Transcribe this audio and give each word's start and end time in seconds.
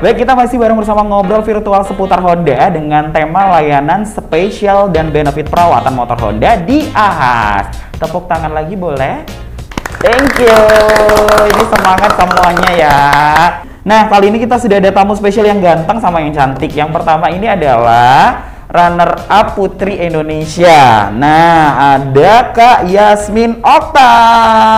Baik, 0.00 0.24
kita 0.24 0.32
masih 0.32 0.56
bareng 0.56 0.80
bersama 0.80 1.04
ngobrol 1.04 1.44
virtual 1.44 1.84
seputar 1.84 2.24
Honda 2.24 2.72
dengan 2.72 3.12
tema 3.12 3.52
layanan 3.52 4.08
spesial 4.08 4.88
dan 4.88 5.12
benefit 5.12 5.44
perawatan 5.52 5.92
motor 5.92 6.16
Honda 6.16 6.56
di 6.56 6.88
Ahas. 6.96 7.68
Tepuk 8.00 8.24
tangan 8.24 8.48
lagi 8.48 8.80
boleh? 8.80 9.28
Thank 10.00 10.40
you. 10.40 10.56
Ini 11.52 11.64
semangat 11.68 12.16
semuanya 12.16 12.70
ya. 12.72 12.98
Nah, 13.84 14.08
kali 14.08 14.32
ini 14.32 14.40
kita 14.40 14.56
sudah 14.56 14.80
ada 14.80 14.88
tamu 14.88 15.12
spesial 15.12 15.44
yang 15.44 15.60
ganteng 15.60 16.00
sama 16.00 16.24
yang 16.24 16.32
cantik. 16.32 16.72
Yang 16.72 16.96
pertama 16.96 17.28
ini 17.28 17.44
adalah 17.44 18.40
runner 18.70 19.18
up 19.26 19.58
Putri 19.58 19.98
Indonesia. 19.98 21.10
Nah, 21.10 21.98
ada 21.98 22.54
Kak 22.54 22.86
Yasmin 22.86 23.58
Okta. 23.66 24.14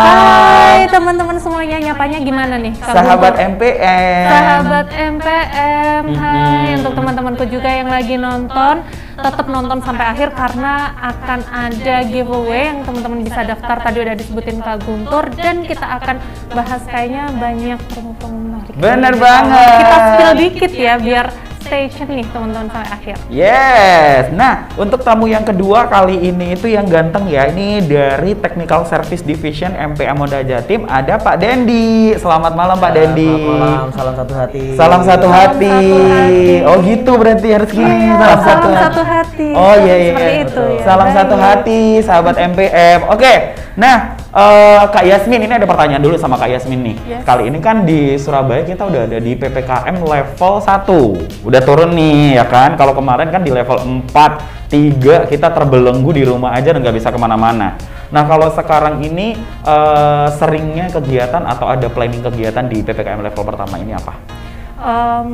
Hai 0.08 0.88
teman-teman 0.88 1.36
semuanya, 1.36 1.76
nyapanya 1.76 2.18
gimana 2.25 2.57
nih? 2.57 2.72
Kak 2.80 2.96
Sahabat? 2.96 3.36
MPM. 3.36 4.25
Sahabat 4.32 4.86
MPM, 4.89 6.02
hai 6.16 6.72
Mhm. 6.72 6.79
untuk 6.80 6.93
teman-temanku 6.96 7.44
juga 7.52 7.68
yang 7.68 7.93
lagi 7.93 8.16
nonton, 8.16 8.80
tetap 9.13 9.46
nonton 9.52 9.79
sampai 9.85 10.04
akhir 10.08 10.32
karena 10.32 10.96
akan 10.96 11.40
ada 11.52 11.96
giveaway 12.08 12.72
yang 12.72 12.80
teman-teman 12.88 13.21
bisa 13.29 13.44
daftar. 13.44 13.77
Tadi 13.77 13.99
udah 14.00 14.16
disebutin 14.16 14.64
Kak 14.64 14.88
Guntur 14.88 15.29
dan 15.36 15.68
kita 15.68 16.00
akan 16.00 16.16
bahas 16.57 16.80
kayaknya 16.88 17.29
banyak 17.36 17.79
promo-promo 17.93 18.38
menarik. 18.40 18.72
Bener 18.72 19.14
banget. 19.21 19.68
Kita 19.85 19.96
spill 20.00 20.32
dikit 20.40 20.72
ya 20.72 20.96
biar 20.96 21.51
stay 21.62 21.86
tune 21.86 22.21
nih 22.21 22.26
teman-teman 22.34 22.66
sampai 22.68 22.90
akhir. 22.90 23.16
Yes. 23.30 24.34
Nah, 24.34 24.66
untuk 24.75 25.00
tamu 25.07 25.30
yang 25.30 25.46
kedua 25.46 25.86
kali 25.86 26.18
ini 26.18 26.58
itu 26.58 26.66
yang 26.66 26.85
ganteng 26.90 27.30
ya. 27.30 27.48
Ini 27.48 27.86
dari 27.86 28.35
Technical 28.36 28.85
Service 28.85 29.22
Division 29.22 29.72
MPM 29.72 30.18
Honda 30.18 30.43
Jatim 30.43 30.85
ada 30.90 31.16
Pak 31.16 31.38
Dendi. 31.38 32.12
Selamat 32.19 32.52
malam 32.58 32.77
Pak 32.77 32.92
Dendi. 32.92 33.30
Selamat 33.30 33.58
malam, 33.62 33.88
salam 33.94 34.14
satu 34.19 34.34
hati. 34.34 34.62
Salam 34.75 35.00
satu 35.06 35.27
Salam 35.30 35.38
hati. 35.38 35.70
satu 35.70 35.97
hati. 36.11 36.55
Oh 36.66 36.77
gitu 36.83 37.12
berarti 37.16 37.48
harus 37.55 37.70
gini. 37.70 37.94
Iya, 38.10 38.14
salam 38.42 38.74
satu 38.74 39.00
hati. 39.06 39.48
Oh 39.55 39.74
iya 39.78 39.94
iya. 39.96 40.12
Seperti 40.12 40.34
itu 40.42 40.62
ya. 40.66 40.80
Salam 40.83 41.08
Baik. 41.08 41.16
satu 41.16 41.36
hati, 41.38 41.80
sahabat 42.02 42.34
MPM. 42.36 42.98
Oke. 43.08 43.34
Nah, 43.72 44.20
eh, 44.33 44.83
Kak 44.88 45.05
Yasmin 45.05 45.44
ini 45.44 45.52
ada 45.52 45.69
pertanyaan 45.69 46.00
dulu 46.00 46.16
sama 46.16 46.41
Kak 46.41 46.50
Yasmin 46.50 46.80
nih. 46.80 46.97
Yes. 47.05 47.22
Kali 47.22 47.52
ini 47.52 47.58
kan 47.61 47.84
di 47.84 48.16
Surabaya 48.16 48.64
kita 48.64 48.89
udah 48.89 49.05
ada 49.05 49.19
di 49.20 49.33
PPKM 49.36 49.97
level 50.00 50.55
1. 50.58 51.47
Udah 51.47 51.61
turun 51.61 51.92
nih 51.92 52.41
ya 52.41 52.44
kan. 52.48 52.74
Kalau 52.80 52.97
kemarin 52.97 53.28
kan 53.28 53.44
di 53.44 53.52
level 53.52 54.08
4, 54.08 54.72
3 54.72 55.28
kita 55.28 55.48
terbelenggu 55.52 56.11
di 56.16 56.24
rumah 56.24 56.56
aja 56.56 56.72
dan 56.72 56.80
nggak 56.80 56.97
bisa 56.97 57.12
ke 57.12 57.19
mana-mana. 57.20 57.77
Nah 58.12 58.24
kalau 58.28 58.48
sekarang 58.52 59.05
ini 59.05 59.36
eh, 59.64 60.27
seringnya 60.36 60.89
kegiatan 60.89 61.44
atau 61.44 61.69
ada 61.69 61.89
planning 61.92 62.24
kegiatan 62.24 62.64
di 62.69 62.80
PPKM 62.80 63.20
level 63.20 63.44
pertama 63.44 63.77
ini 63.77 63.92
apa? 63.92 64.41
Em, 64.83 65.30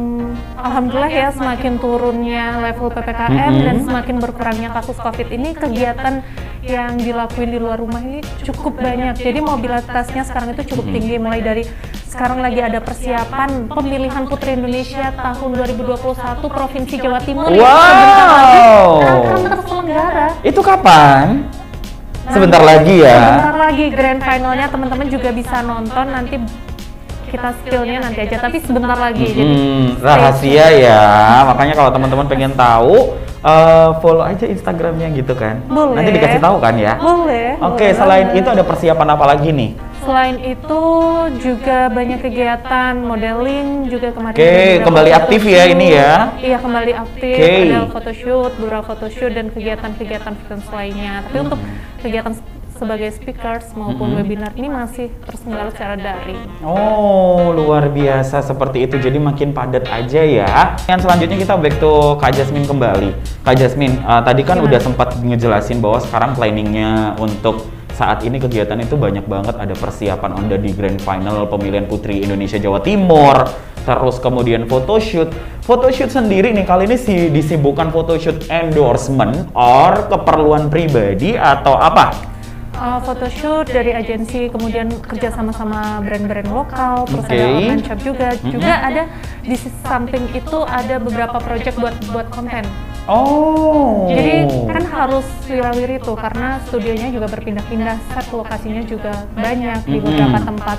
Alhamdulillah 0.54 1.08
ya 1.08 1.28
semakin 1.32 1.80
turunnya 1.80 2.60
level 2.60 2.92
PPKM 2.92 3.48
Mhm. 3.48 3.64
dan 3.64 3.76
semakin 3.80 4.16
berkurangnya 4.20 4.68
kasus 4.70 5.00
COVID 5.00 5.24
ini 5.26 5.56
kegiatan 5.56 6.20
yang 6.60 7.00
dilakuin 7.00 7.48
di 7.48 7.56
luar 7.56 7.80
rumah 7.80 7.96
ini 7.98 8.20
cukup 8.44 8.76
banyak. 8.76 9.16
Jadi 9.16 9.40
mobilitasnya 9.40 10.20
sekarang 10.22 10.52
itu 10.52 10.68
cukup 10.68 10.92
tinggi 10.92 11.16
mulai 11.16 11.40
dari 11.40 11.64
sekarang 12.04 12.44
lagi 12.44 12.60
ada 12.60 12.76
persiapan 12.78 13.72
pemilihan 13.72 14.28
Putri 14.28 14.52
Indonesia 14.52 15.08
tahun 15.10 15.50
2021 15.54 16.44
Provinsi 16.44 16.94
Jawa 16.98 17.20
Timur 17.22 17.48
yang 17.48 17.64
sebentar 17.64 18.28
lagi 18.28 18.58
Wow. 18.60 18.90
akan 19.00 19.40
terselenggara. 19.48 20.28
Itu 20.42 20.60
kapan? 20.60 21.24
Sebentar 22.28 22.60
lagi 22.60 23.00
ya. 23.00 23.16
Sebentar 23.16 23.56
lagi 23.56 23.84
grand 23.88 24.20
finalnya 24.20 24.68
teman-teman 24.68 25.08
juga 25.08 25.32
bisa 25.32 25.64
nonton 25.64 26.06
nanti 26.06 26.36
kita 27.28 27.48
spillnya 27.60 28.00
nanti 28.02 28.24
aja 28.24 28.36
tapi 28.40 28.56
sebentar 28.58 28.96
lagi 28.98 29.26
jadi 29.30 29.44
Hmm, 29.44 29.86
stay 29.94 30.08
rahasia 30.08 30.66
ya. 30.74 31.02
Makanya 31.46 31.74
kalau 31.76 31.90
teman-teman 31.92 32.26
pengen 32.26 32.52
tahu, 32.56 33.14
eh, 33.44 33.88
follow 34.00 34.24
aja 34.24 34.44
Instagramnya 34.48 35.12
gitu 35.14 35.36
kan. 35.36 35.60
Boleh. 35.68 36.00
Nanti 36.00 36.10
dikasih 36.16 36.40
tahu 36.40 36.56
kan 36.58 36.74
ya. 36.80 36.96
Boleh. 36.98 37.60
Oke, 37.60 37.86
boleh 37.86 37.92
selain 37.94 38.26
itu 38.34 38.48
ada 38.48 38.64
persiapan 38.64 39.08
apa 39.14 39.24
lagi 39.28 39.50
nih? 39.52 39.70
Selain 39.98 40.40
itu 40.40 40.82
juga 41.42 41.92
banyak 41.92 42.22
kegiatan 42.22 42.96
modeling 42.96 43.92
juga 43.92 44.14
kemarin. 44.14 44.38
Oke, 44.38 44.80
beberapa 44.80 44.84
kembali 44.86 45.10
aktif 45.12 45.42
ya 45.44 45.62
ini 45.68 45.86
ya. 45.92 46.32
Iya 46.40 46.58
kembali 46.64 46.92
aktif. 46.96 47.36
Oke. 47.36 47.52
Ada 47.68 47.80
photoshoot, 47.92 48.52
beberapa 48.56 48.84
photoshoot 48.88 49.32
dan 49.36 49.46
kegiatan-kegiatan 49.52 50.32
freelance 50.32 50.68
lainnya. 50.72 51.12
Tapi 51.28 51.36
untuk 51.44 51.60
kegiatan 52.00 52.32
sebagai 52.78 53.10
speakers 53.10 53.74
maupun 53.74 54.14
Mhm. 54.14 54.16
webinar 54.16 54.52
ini 54.54 54.70
masih 54.70 55.10
terselenggara 55.26 55.68
secara 55.68 55.94
daring. 55.98 56.38
Oh, 56.62 57.50
luar 57.50 57.90
biasa 57.90 58.40
seperti 58.40 58.86
itu. 58.86 58.96
Jadi 58.96 59.18
makin 59.18 59.50
padat 59.50 59.90
aja 59.90 60.22
ya. 60.22 60.78
Yang 60.86 61.00
selanjutnya 61.04 61.36
kita 61.36 61.54
back 61.58 61.74
to 61.76 61.92
Kak 62.16 62.32
Jasmine 62.32 62.64
kembali. 62.64 63.10
Kak 63.42 63.58
Jasmine, 63.58 63.98
eh, 63.98 64.22
tadi 64.22 64.42
kan 64.42 64.56
Gimana? 64.56 64.68
udah 64.70 64.80
sempat 64.80 65.08
ngejelasin 65.18 65.82
bahwa 65.82 65.98
sekarang 65.98 66.30
planningnya 66.32 67.18
untuk 67.18 67.66
saat 67.90 68.22
ini 68.22 68.38
kegiatan 68.38 68.78
itu 68.78 68.94
banyak 68.94 69.26
banget 69.26 69.58
ada 69.58 69.74
persiapan 69.74 70.30
Honda 70.30 70.54
di 70.54 70.70
Grand 70.70 71.02
Final 71.02 71.50
pemilihan 71.50 71.82
Putri 71.82 72.22
Indonesia 72.22 72.54
Jawa 72.54 72.78
Timur 72.78 73.42
terus 73.82 74.20
kemudian 74.20 74.68
photoshoot 74.68 75.32
photoshoot 75.64 76.06
sendiri 76.06 76.54
nih 76.54 76.62
kali 76.62 76.86
ini 76.86 76.94
si 76.94 77.26
disibukkan 77.26 77.90
photoshoot 77.90 78.46
endorsement 78.46 79.50
or 79.50 80.06
keperluan 80.06 80.68
pribadi 80.68 81.34
atau 81.34 81.74
apa 81.74 82.37
Uh, 82.78 83.02
photoshoot 83.02 83.66
dari 83.66 83.90
agensi, 83.90 84.46
kemudian 84.54 84.86
kerja 85.02 85.34
sama 85.34 85.50
sama 85.50 85.98
brand-brand 85.98 86.46
lokal, 86.46 87.10
terus 87.10 87.26
Oke. 87.26 87.34
ada 87.34 87.46
online 87.58 87.82
shop 87.82 87.98
juga. 88.06 88.28
Mhm. 88.38 88.50
Juga 88.54 88.72
ada 88.86 89.02
di 89.42 89.56
samping 89.82 90.24
itu 90.30 90.58
ada 90.62 91.02
beberapa 91.02 91.42
project 91.42 91.74
buat 91.74 91.94
buat 92.14 92.30
konten. 92.30 92.62
oh 93.10 94.06
Jadi 94.14 94.46
kan 94.70 94.84
harus 94.84 95.26
wirawiri 95.50 95.98
tuh 95.98 96.14
karena 96.14 96.62
studionya 96.70 97.10
juga 97.10 97.26
berpindah-pindah, 97.26 97.98
set 98.14 98.30
lokasinya 98.30 98.84
juga 98.86 99.26
banyak 99.34 99.82
di 99.82 99.98
beberapa 99.98 100.38
tempat. 100.38 100.78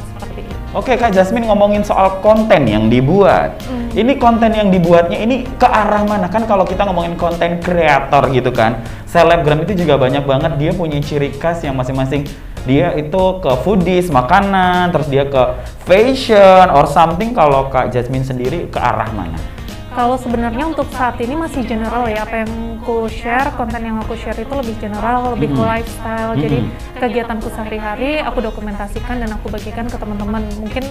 Oke 0.70 0.94
Kak 1.02 1.18
Jasmine 1.18 1.50
ngomongin 1.50 1.82
soal 1.82 2.22
konten 2.22 2.70
yang 2.70 2.94
dibuat. 2.94 3.58
Hmm. 3.66 3.90
Ini 3.90 4.22
konten 4.22 4.54
yang 4.54 4.70
dibuatnya 4.70 5.18
ini 5.18 5.42
ke 5.58 5.66
arah 5.66 6.06
mana? 6.06 6.30
Kan 6.30 6.46
kalau 6.46 6.62
kita 6.62 6.86
ngomongin 6.86 7.18
konten 7.18 7.58
kreator 7.58 8.30
gitu 8.30 8.54
kan. 8.54 8.86
Selebgram 9.10 9.66
itu 9.66 9.82
juga 9.82 9.98
banyak 9.98 10.30
banget 10.30 10.62
dia 10.62 10.72
punya 10.78 11.02
ciri 11.02 11.34
khas 11.34 11.66
yang 11.66 11.74
masing-masing. 11.74 12.30
Dia 12.70 12.94
itu 12.94 13.42
ke 13.42 13.52
foodies, 13.66 14.14
makanan, 14.14 14.94
terus 14.94 15.10
dia 15.10 15.26
ke 15.26 15.58
fashion 15.90 16.70
or 16.70 16.86
something. 16.86 17.34
Kalau 17.34 17.74
Kak 17.74 17.90
Jasmine 17.90 18.22
sendiri 18.22 18.70
ke 18.70 18.78
arah 18.78 19.10
mana? 19.10 19.59
Kalau 19.90 20.16
sebenarnya 20.22 20.70
untuk 20.70 20.86
saat 20.94 21.18
ini 21.18 21.34
masih 21.34 21.66
general 21.66 22.06
ya, 22.06 22.22
apa 22.22 22.46
yang 22.46 22.78
aku 22.80 23.10
share, 23.10 23.50
konten 23.58 23.82
yang 23.82 23.98
aku 23.98 24.14
share 24.14 24.38
itu 24.38 24.54
lebih 24.54 24.78
general, 24.78 25.34
lebih 25.34 25.50
ke 25.50 25.62
Mhm. 25.62 25.70
lifestyle. 25.70 26.34
Jadi 26.38 26.58
Mhm. 26.62 26.70
kegiatanku 27.02 27.48
sehari-hari 27.50 28.22
aku 28.22 28.40
dokumentasikan 28.40 29.18
dan 29.18 29.30
aku 29.34 29.50
bagikan 29.50 29.90
ke 29.90 29.98
teman-teman. 29.98 30.46
Mungkin 30.62 30.86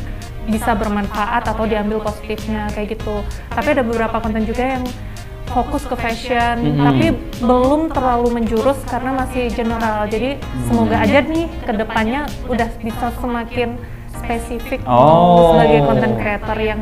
bisa 0.50 0.75
bermanfaat 0.75 1.47
atau 1.47 1.64
diambil 1.64 2.03
positifnya 2.03 2.66
kayak 2.75 2.98
gitu. 2.98 3.22
Tapi 3.54 3.69
ada 3.70 3.82
beberapa 3.87 4.19
konten 4.19 4.42
juga 4.42 4.76
yang 4.78 4.84
fokus 5.48 5.88
ke 5.88 5.97
fashion, 5.97 6.60
Mhm. 6.60 6.84
tapi 6.84 7.06
belum 7.41 7.88
terlalu 7.94 8.28
menjurus 8.37 8.76
karena 8.84 9.16
masih 9.16 9.48
general. 9.54 10.04
Jadi 10.10 10.37
semoga 10.69 11.00
aja 11.00 11.25
nih 11.25 11.48
ke 11.64 11.72
depannya 11.72 12.28
udah 12.50 12.69
bisa 12.84 13.14
semakin 13.16 13.78
spesifik 14.12 14.82
Oh. 14.84 15.56
sebagai 15.56 15.87
konten 15.88 16.10
creator 16.20 16.58
yang 16.60 16.81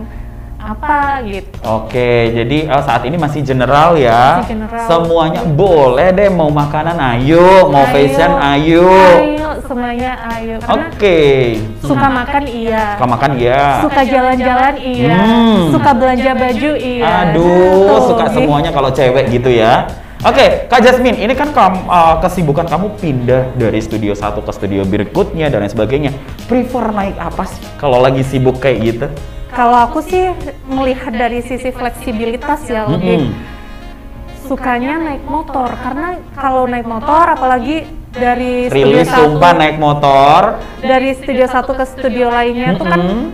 apa 0.66 1.22
gitu. 1.22 1.47
Oke, 1.62 2.34
jadi 2.34 2.59
eh, 2.66 2.82
saat 2.82 3.06
ini 3.06 3.15
masih 3.15 3.47
general 3.47 3.94
ya. 3.94 4.43
Masih 4.43 4.59
general. 4.59 4.84
Semuanya 4.91 5.43
boleh 5.47 6.09
deh, 6.10 6.27
mau 6.27 6.50
makanan 6.50 6.99
ayo, 6.99 7.71
mau 7.71 7.87
Ayo. 7.87 7.93
fashion 7.94 8.32
ayo. 8.34 8.91
Ayo 8.91 9.49
semuanya 9.62 10.12
ayo. 10.34 10.56
Karena 10.59 10.87
Oke. 10.91 11.19
suka 11.82 12.06
makan 12.10 12.44
iya. 12.50 12.82
Suka 12.99 13.06
makan 13.06 13.31
ya. 13.38 13.62
Suka 13.82 14.03
jalan-jalan 14.03 14.75
iya. 14.82 15.15
Hmm. 15.15 15.60
Suka 15.71 15.91
belanja 15.94 16.32
baju 16.34 16.71
iya. 16.75 17.05
Aduh, 17.31 17.87
Tuh, 17.87 18.00
suka 18.11 18.25
semuanya 18.35 18.70
kalau 18.75 18.90
cewek 18.90 19.31
gitu 19.31 19.50
ya. 19.55 19.87
Oke, 20.26 20.67
Kak 20.67 20.81
Jasmine, 20.82 21.23
ini 21.23 21.37
kan 21.38 21.52
kam- 21.55 21.87
uh, 21.87 22.19
kesibukan 22.19 22.67
kamu 22.67 22.99
pindah 22.99 23.52
dari 23.55 23.79
studio 23.79 24.17
satu 24.17 24.43
ke 24.43 24.50
studio 24.50 24.82
berikutnya 24.82 25.46
dan 25.52 25.62
lain 25.62 25.70
sebagainya. 25.70 26.11
Prefer 26.50 26.90
naik 26.90 27.14
apa 27.20 27.44
sih 27.46 27.62
kalau 27.79 28.02
lagi 28.02 28.25
sibuk 28.26 28.58
kayak 28.58 28.79
gitu? 28.82 29.06
Kalau 29.56 29.88
aku 29.88 30.05
sih 30.05 30.37
melihat 30.69 31.17
dari 31.17 31.41
sisi 31.41 31.73
fleksibilitas 31.73 32.69
ya 32.69 32.85
lebih 32.85 33.25
Mm-mm. 33.25 33.32
sukanya 34.44 35.00
naik 35.00 35.25
motor 35.25 35.73
karena 35.81 36.20
kalau 36.37 36.69
naik 36.69 36.85
motor 36.85 37.25
apalagi 37.25 37.88
dari 38.12 38.69
studio 38.69 39.00
Rilis 39.00 39.08
satu 39.08 39.23
sumpah 39.32 39.53
naik 39.56 39.76
motor. 39.81 40.41
dari 40.85 41.11
studio 41.17 41.47
satu 41.49 41.73
ke 41.73 41.85
studio 41.88 42.29
lainnya 42.29 42.76
itu 42.76 42.85
kan 42.85 43.00
Mm-mm. 43.00 43.29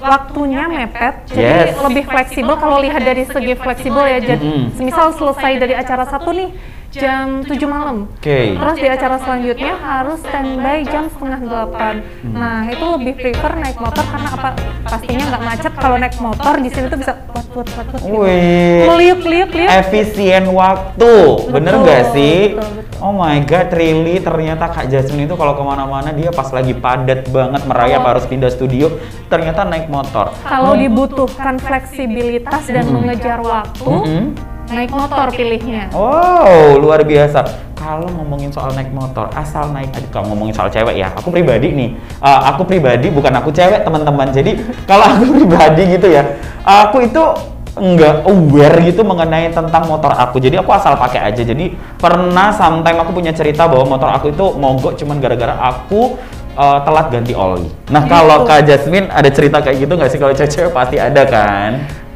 waktunya 0.00 0.64
mepet, 0.66 1.28
jadi 1.28 1.76
Yes. 1.76 1.78
lebih 1.78 2.08
fleksibel 2.08 2.56
kalau 2.56 2.80
lihat 2.80 3.04
dari 3.04 3.28
segi 3.28 3.52
fleksibel 3.52 4.00
ya. 4.08 4.18
Jadi, 4.18 4.40
Mm-mm. 4.40 4.80
misal 4.80 5.12
selesai 5.12 5.60
dari 5.60 5.74
acara 5.76 6.08
satu 6.08 6.32
nih, 6.32 6.48
jam 6.90 7.26
7 7.40 7.54
malam. 7.64 8.10
Oke. 8.10 8.52
Terus 8.52 8.76
di 8.76 8.88
acara 8.88 9.16
selanjutnya 9.16 9.72
harus 9.74 10.18
standby 10.20 10.82
jam 10.82 11.06
setengah 11.06 11.40
delapan. 11.40 11.94
Nah 12.24 12.66
itu 12.66 12.82
lebih 12.82 13.14
prefer 13.16 13.52
naik 13.54 13.78
motor 13.78 14.02
karena 14.04 14.28
apa? 14.28 14.48
Pastinya 14.82 15.24
nggak 15.28 15.42
macet. 15.44 15.72
Kalau 15.72 15.96
naik 15.96 16.16
motor 16.18 16.54
di 16.56 16.68
sini 16.68 16.86
tuh 16.86 16.98
bisa 16.98 17.14
buat 17.26 17.46
buat 17.48 17.66
buat 17.68 17.86
buat. 17.86 18.00
gitu. 18.00 18.14
Wih. 18.16 18.82
Meliuk 18.86 19.20
liuk 19.22 19.50
liuk. 19.52 19.70
Efisien 19.70 20.44
waktu, 20.50 21.12
bener 21.48 21.72
Betul, 21.72 21.84
nggak 21.84 22.02
sih? 22.10 22.38
betul, 22.52 22.70
betul. 22.74 22.98
Oh 23.00 23.12
my 23.12 23.38
god, 23.42 23.68
really 23.72 24.18
ternyata 24.18 24.68
Kak 24.68 24.86
Jasmine 24.86 25.24
itu 25.24 25.32
kalau 25.32 25.54
ke 25.54 25.62
mana-mana 25.62 26.10
dia 26.10 26.28
pas 26.28 26.50
lagi 26.50 26.74
padat 26.74 27.24
banget 27.28 27.62
merayap 27.64 28.00
Oh. 28.00 28.08
harus 28.08 28.24
pindah 28.24 28.48
studio, 28.48 28.92
ternyata 29.26 29.62
naik 29.62 29.86
motor. 29.86 30.36
Kalau 30.42 30.72
dibutuhkan 30.74 31.56
fleksibilitas 31.56 32.64
dan 32.66 32.86
mengejar 32.88 33.40
waktu, 33.40 33.88
Mm-mm. 33.88 34.24
Naik 34.70 34.90
motor 34.94 35.26
pilihnya. 35.34 35.90
Oh, 35.92 36.78
luar 36.78 37.02
biasa. 37.02 37.42
Kalau 37.74 38.06
ngomongin 38.12 38.52
soal 38.52 38.70
naik 38.76 38.92
motor, 38.94 39.26
asal 39.34 39.72
naik 39.74 39.90
aja. 39.90 40.06
Kalau 40.12 40.30
ngomongin 40.30 40.54
soal 40.54 40.70
cewek 40.70 41.00
ya, 41.00 41.10
aku 41.16 41.32
pribadi 41.32 41.72
nih, 41.74 41.90
uh, 42.22 42.52
aku 42.54 42.62
pribadi 42.68 43.08
bukan 43.10 43.32
aku 43.34 43.50
cewek 43.50 43.82
teman-teman. 43.82 44.30
Jadi 44.30 44.60
kalau 44.90 45.04
aku 45.10 45.24
pribadi 45.32 45.82
gitu 45.98 46.06
ya, 46.12 46.22
aku 46.62 47.02
itu 47.02 47.24
nggak 47.70 48.26
aware 48.26 48.76
gitu 48.84 49.00
mengenai 49.02 49.50
tentang 49.50 49.88
motor 49.88 50.12
aku. 50.12 50.38
Jadi 50.38 50.60
aku 50.60 50.70
asal 50.76 50.94
pakai 51.00 51.32
aja. 51.32 51.42
Jadi 51.42 51.72
pernah 51.98 52.52
sometime 52.52 53.00
aku 53.00 53.10
punya 53.16 53.32
cerita 53.32 53.64
bahwa 53.66 53.96
motor 53.96 54.10
aku 54.12 54.30
itu 54.30 54.46
mogok 54.60 55.00
cuman 55.00 55.16
gara-gara 55.22 55.56
aku 55.56 56.20
uh, 56.58 56.78
telat 56.84 57.08
ganti 57.08 57.32
oli. 57.32 57.70
Nah 57.88 58.04
kalau 58.04 58.44
Gitu. 58.44 58.48
Kak 58.52 58.60
Jasmine 58.68 59.08
ada 59.08 59.30
cerita 59.32 59.58
kayak 59.64 59.76
gitu 59.86 59.92
nggak 59.96 60.10
sih? 60.12 60.18
Kalau 60.20 60.34
cewek 60.36 60.72
pasti 60.74 60.96
ada 61.00 61.22
kan? 61.24 61.70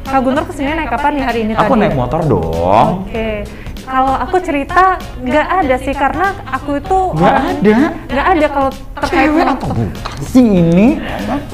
Kak 0.05 0.21
Guntur 0.21 0.43
ke 0.45 0.53
sini 0.53 0.71
naik 0.71 0.89
kapan 0.89 1.11
nih 1.13 1.23
hari 1.23 1.39
ini 1.43 1.53
Aku 1.53 1.73
tadi? 1.73 1.81
naik 1.81 1.93
motor 1.93 2.21
dong. 2.23 3.03
Oke. 3.03 3.41
Kalau 3.85 4.13
aku 4.15 4.37
cerita 4.39 4.97
nggak 5.19 5.47
ada 5.61 5.75
sih 5.77 5.93
karena 5.93 6.33
aku 6.43 6.71
itu 6.75 6.99
Nggak 7.13 7.35
ada. 7.37 7.75
nggak 8.07 8.27
ada 8.27 8.45
kalau 8.49 8.69
terkait 8.97 9.13
Cewek 9.29 9.45
atau 9.45 9.67
bukan 9.69 9.87
sih 10.23 10.41
ini? 10.41 10.87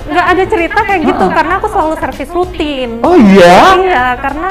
nggak 0.07 0.27
ada 0.29 0.43
cerita 0.45 0.79
kayak 0.81 1.01
gitu 1.05 1.25
karena 1.27 1.53
aku 1.57 1.67
selalu 1.67 1.93
servis 1.97 2.29
rutin. 2.31 2.89
Oh 3.01 3.15
iya? 3.15 3.55
Iya, 3.77 4.03
karena 4.17 4.49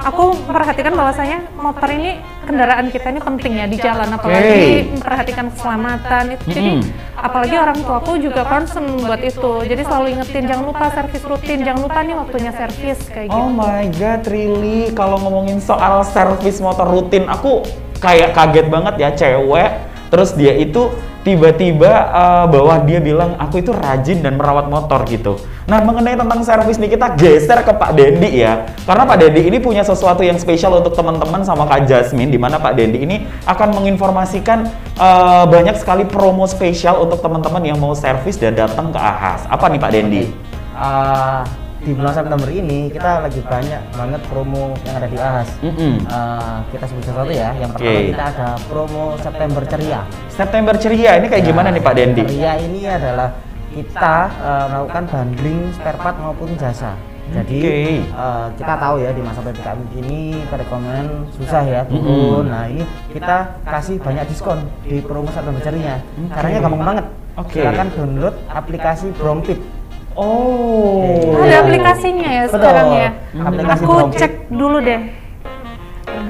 aku 0.00 0.24
memperhatikan 0.40 0.92
bahwasanya 0.94 1.38
motor 1.54 1.88
ini 1.90 2.16
kendaraan 2.50 2.86
kita 2.90 3.06
ini 3.14 3.20
penting 3.22 3.52
ya 3.62 3.66
di 3.70 3.78
jalan 3.78 4.10
apalagi 4.10 4.50
Oke. 4.50 4.90
memperhatikan 4.98 5.46
keselamatan 5.54 6.24
itu. 6.34 6.44
Jadi 6.50 6.70
Mm-mm. 6.82 7.14
apalagi 7.14 7.54
orang 7.54 7.78
tuaku 7.78 8.12
juga 8.18 8.42
concern 8.42 8.86
buat 8.98 9.22
itu. 9.22 9.52
Jadi 9.70 9.82
selalu 9.86 10.06
ingetin 10.18 10.44
jangan 10.50 10.64
lupa 10.66 10.86
servis 10.90 11.22
rutin, 11.22 11.58
jangan 11.62 11.80
lupa 11.86 11.98
nih 12.02 12.14
waktunya 12.18 12.52
servis 12.52 12.98
kayak 13.06 13.30
gitu. 13.30 13.38
Oh 13.38 13.46
my 13.54 13.86
god, 13.94 14.26
really? 14.26 14.90
Kalau 14.90 15.22
ngomongin 15.22 15.62
soal 15.62 16.02
servis 16.02 16.58
motor 16.58 16.90
rutin, 16.90 17.30
aku 17.30 17.62
kayak 18.02 18.34
kaget 18.34 18.66
banget 18.66 18.94
ya 18.98 19.10
cewek. 19.14 19.70
Terus 20.10 20.34
dia 20.34 20.52
itu 20.58 20.90
tiba-tiba 21.22 21.90
eh, 22.10 22.44
bahwa 22.50 22.74
dia 22.82 22.98
bilang 22.98 23.38
aku 23.38 23.62
itu 23.62 23.70
rajin 23.70 24.20
dan 24.20 24.34
merawat 24.34 24.66
motor 24.66 25.06
gitu. 25.06 25.38
Nah 25.70 25.78
mengenai 25.86 26.18
tentang 26.18 26.42
servis 26.42 26.82
nih 26.82 26.98
kita 26.98 27.14
geser 27.14 27.62
ke 27.62 27.70
Pak 27.70 27.94
Dendi 27.94 28.42
ya. 28.42 28.66
Karena 28.84 29.06
Pak 29.06 29.16
Dendi 29.22 29.46
ini 29.46 29.62
punya 29.62 29.86
sesuatu 29.86 30.26
yang 30.26 30.36
spesial 30.36 30.74
untuk 30.74 30.98
teman-teman 30.98 31.46
sama 31.46 31.64
Kak 31.70 31.86
Jasmine. 31.86 32.34
Di 32.34 32.40
mana 32.42 32.58
Pak 32.58 32.74
Dendi 32.74 33.06
ini 33.06 33.22
akan 33.46 33.78
menginformasikan 33.78 34.58
eh, 34.98 35.44
banyak 35.46 35.78
sekali 35.78 36.02
promo 36.04 36.44
spesial 36.50 36.98
untuk 36.98 37.22
teman-teman 37.22 37.62
yang 37.62 37.78
mau 37.78 37.94
servis 37.94 38.34
dan 38.34 38.58
datang 38.58 38.90
ke 38.90 38.98
Ahas. 38.98 39.46
Apa 39.46 39.70
nih 39.70 39.78
Pak 39.78 39.90
Dendi? 39.94 40.22
Ah, 40.74 41.44
di 41.80 41.96
bulan 41.96 42.12
September 42.12 42.48
ini 42.52 42.92
kita 42.92 43.24
lagi 43.24 43.40
banyak 43.40 43.82
banget 43.96 44.20
promo 44.28 44.76
yang 44.84 44.94
ada 45.00 45.08
di 45.08 45.16
Ahas. 45.16 45.48
Mm-mm. 45.64 46.04
Ah, 46.12 46.60
kita 46.68 46.84
sebut 46.84 47.04
satu 47.08 47.32
ya. 47.32 47.56
Yang 47.56 47.70
pertama 47.72 47.96
Oke. 47.96 48.08
kita 48.12 48.24
ada 48.36 48.48
promo 48.68 49.04
September 49.16 49.62
ceria. 49.64 50.00
September 50.28 50.74
ceria 50.76 51.12
ini 51.16 51.26
kayak 51.32 51.44
gimana 51.48 51.68
nih 51.72 51.80
Pak 51.80 51.94
Dendi? 51.96 52.22
Ceria 52.28 52.52
ini 52.60 52.80
adalah 52.84 53.28
kita 53.72 54.16
eh, 54.28 54.64
melakukan 54.68 55.04
bundling 55.08 55.60
spare 55.72 55.98
part 55.98 56.16
maupun 56.20 56.52
jasa. 56.60 56.92
Jadi 57.30 57.58
Oke. 57.62 57.78
eh, 58.04 58.46
kita 58.60 58.74
tahu 58.76 58.94
ya 59.00 59.10
di 59.16 59.22
masa 59.24 59.40
ppkm 59.40 59.78
ini 60.04 60.20
perekonomian 60.52 61.08
susah 61.32 61.62
ya 61.64 61.80
turun. 61.88 62.44
Mm-mm. 62.44 62.52
Nah 62.52 62.64
ini 62.68 62.84
kita 63.08 63.56
kasih 63.64 63.96
banyak 64.04 64.28
diskon 64.28 64.68
di 64.84 65.00
promo 65.00 65.32
September 65.32 65.64
ceria. 65.64 65.96
Caranya 66.28 66.60
gampang 66.60 66.84
banget. 66.84 67.06
Oke. 67.40 67.64
Silakan 67.64 67.88
download 67.96 68.34
aplikasi 68.52 69.16
Brompit. 69.16 69.79
Oh. 70.20 71.40
Ada 71.40 71.64
aplikasinya 71.64 72.28
ya 72.28 72.42
Betul. 72.44 72.54
sekarang 72.60 72.88
ya. 72.92 73.08
Aplikasi 73.40 73.82
Aku 73.82 73.94
cek 74.12 74.32
dulu 74.52 74.78
deh. 74.78 75.00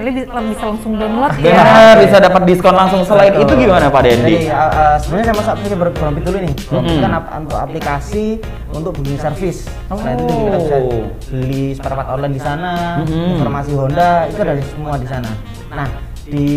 Kali 0.00 0.16
bisa, 0.16 0.32
bisa 0.32 0.64
langsung 0.64 0.96
download 0.96 1.34
ya. 1.36 1.52
Benar, 1.52 1.94
bisa 2.00 2.16
dapat 2.16 2.42
diskon 2.48 2.72
langsung. 2.72 3.00
Selain 3.02 3.34
Betul. 3.34 3.44
itu 3.44 3.68
gimana 3.68 3.92
Pak 3.92 4.00
Dendi? 4.00 4.32
Jadi 4.38 4.48
uh, 4.48 4.56
uh, 4.56 4.96
sebenarnya 4.96 5.24
saya 5.26 5.36
masuk 5.36 5.52
aplikasi 5.52 5.74
Bro- 5.76 5.92
Brompit 5.92 6.22
dulu 6.24 6.36
nih. 6.40 6.52
Brompit 6.62 6.92
Mm-mm. 6.94 7.04
kan 7.04 7.12
untuk 7.36 7.58
aplikasi 7.58 8.24
untuk 8.70 8.90
booking 8.96 9.20
service. 9.20 9.68
Selain 9.90 10.16
itu 10.16 10.32
kita 10.32 10.56
bisa 10.58 10.76
Oh. 10.80 11.04
beli 11.28 11.64
spare 11.76 11.94
part 11.94 12.08
online 12.08 12.32
di 12.32 12.40
sana, 12.40 12.72
Mm-mm. 13.02 13.36
informasi 13.36 13.70
Honda 13.74 14.10
itu 14.24 14.38
ada 14.40 14.54
di- 14.56 14.64
semua 14.64 14.94
di 14.96 15.08
sana. 15.10 15.30
Nah 15.68 15.88
di 16.30 16.48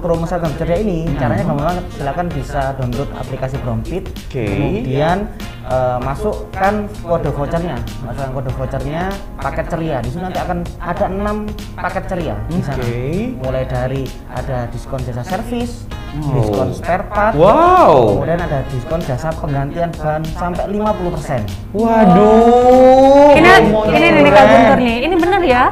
promo 0.00 0.24
Ceria 0.24 0.80
ini 0.80 1.04
caranya 1.20 1.44
gampang 1.44 1.60
banget. 1.60 1.84
Silakan 1.92 2.26
bisa 2.32 2.72
download 2.80 3.10
aplikasi 3.12 3.56
Brompit. 3.60 4.08
Oke. 4.08 4.44
Kemudian 4.48 5.28
uh, 5.68 6.00
masukkan 6.00 6.88
kode 7.04 7.30
vouchernya, 7.36 7.76
masukkan 8.04 8.30
kode 8.32 8.50
vouchernya 8.56 9.02
paket 9.36 9.66
ceria. 9.68 9.96
Di 10.00 10.08
sini 10.08 10.22
nanti 10.24 10.40
akan 10.40 10.58
ada 10.80 11.04
6 11.12 11.76
paket 11.76 12.04
ceria 12.08 12.36
di 12.48 12.60
sana 12.64 12.80
Oke. 12.80 13.04
mulai 13.44 13.64
dari 13.68 14.02
ada 14.32 14.64
diskon 14.72 15.00
jasa 15.04 15.22
servis, 15.24 15.84
Wow. 16.14 16.30
diskon 16.38 16.68
spare 16.78 17.04
part, 17.10 17.34
Wow. 17.34 18.22
kemudian 18.22 18.38
ada 18.38 18.62
diskon 18.70 19.02
jasa 19.02 19.34
penggantian 19.34 19.90
ban 19.98 20.22
sampai 20.38 20.70
50%. 20.70 21.42
Waduh. 21.74 23.34
Ini 23.34 23.50
ini 23.90 24.08
dari 24.14 24.30
Kak. 24.30 24.44
Guntur 24.46 24.78
nih. 24.78 24.96
Ini 25.10 25.14
bener 25.18 25.42
ya? 25.42 25.64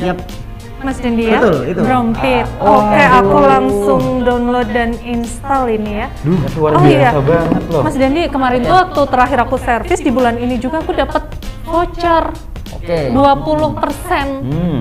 Yap. 0.00 0.39
Mas 0.80 0.96
Dendi 0.96 1.28
ya? 1.28 1.40
Betul, 1.44 1.56
itu. 1.68 1.80
Brompit. 1.84 2.46
Ah, 2.56 2.64
Oke, 2.64 2.96
waduh. 2.96 3.18
aku 3.20 3.38
langsung 3.44 4.02
download 4.24 4.68
dan 4.72 4.90
install 5.04 5.64
ini 5.68 5.92
ya. 6.00 6.08
Duh, 6.24 6.40
luar 6.56 6.70
oh 6.72 6.80
biasa 6.80 6.96
iya, 6.96 7.10
banget 7.20 7.62
loh. 7.68 7.82
Mas 7.84 7.96
Dendi 7.96 8.22
kemarin 8.26 8.58
tuh 8.64 8.74
waktu 8.74 9.00
terakhir 9.06 9.38
aku 9.44 9.56
servis 9.60 10.00
di 10.00 10.10
bulan 10.10 10.34
ini 10.36 10.56
juga 10.56 10.80
aku 10.80 10.92
dapat 10.96 11.22
voucher 11.62 12.24
Oke. 12.72 13.12
20%. 13.12 14.48
Hmm. 14.48 14.80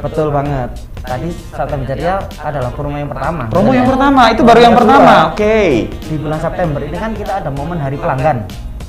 Betul 0.00 0.32
banget. 0.32 0.70
Tadi 1.00 1.28
September 1.28 1.84
Ceria 1.84 2.16
adalah 2.38 2.70
promo 2.70 2.94
yang 2.94 3.10
pertama. 3.10 3.42
Promo 3.50 3.70
yang 3.74 3.84
Ya. 3.84 3.90
pertama, 3.90 4.22
itu 4.30 4.42
baru 4.46 4.60
yang 4.62 4.76
pertama. 4.76 5.12
Oke. 5.32 5.88
Di 5.90 6.16
bulan 6.16 6.38
September 6.38 6.80
ini 6.80 6.96
kan 6.96 7.10
kita 7.12 7.32
ada 7.42 7.50
momen 7.50 7.76
Hari 7.76 7.96
Pelanggan. 7.98 8.38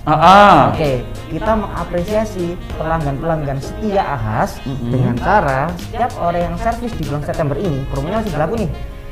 Ah, 0.01 0.17
ah. 0.17 0.57
Oke, 0.73 1.05
kita 1.29 1.53
mengapresiasi 1.53 2.57
pelanggan-pelanggan 2.73 3.61
setia 3.61 4.01
Ahas 4.01 4.57
Mm-mm. 4.65 4.89
dengan 4.89 5.13
cara 5.21 5.69
setiap 5.77 6.09
orang 6.17 6.41
yang 6.49 6.55
servis 6.57 6.89
di 6.97 7.05
bulan 7.05 7.21
September 7.21 7.53
ini, 7.53 7.85
promonya 7.93 8.25
masih 8.25 8.33
berlaku 8.33 8.65
nih 8.65 8.69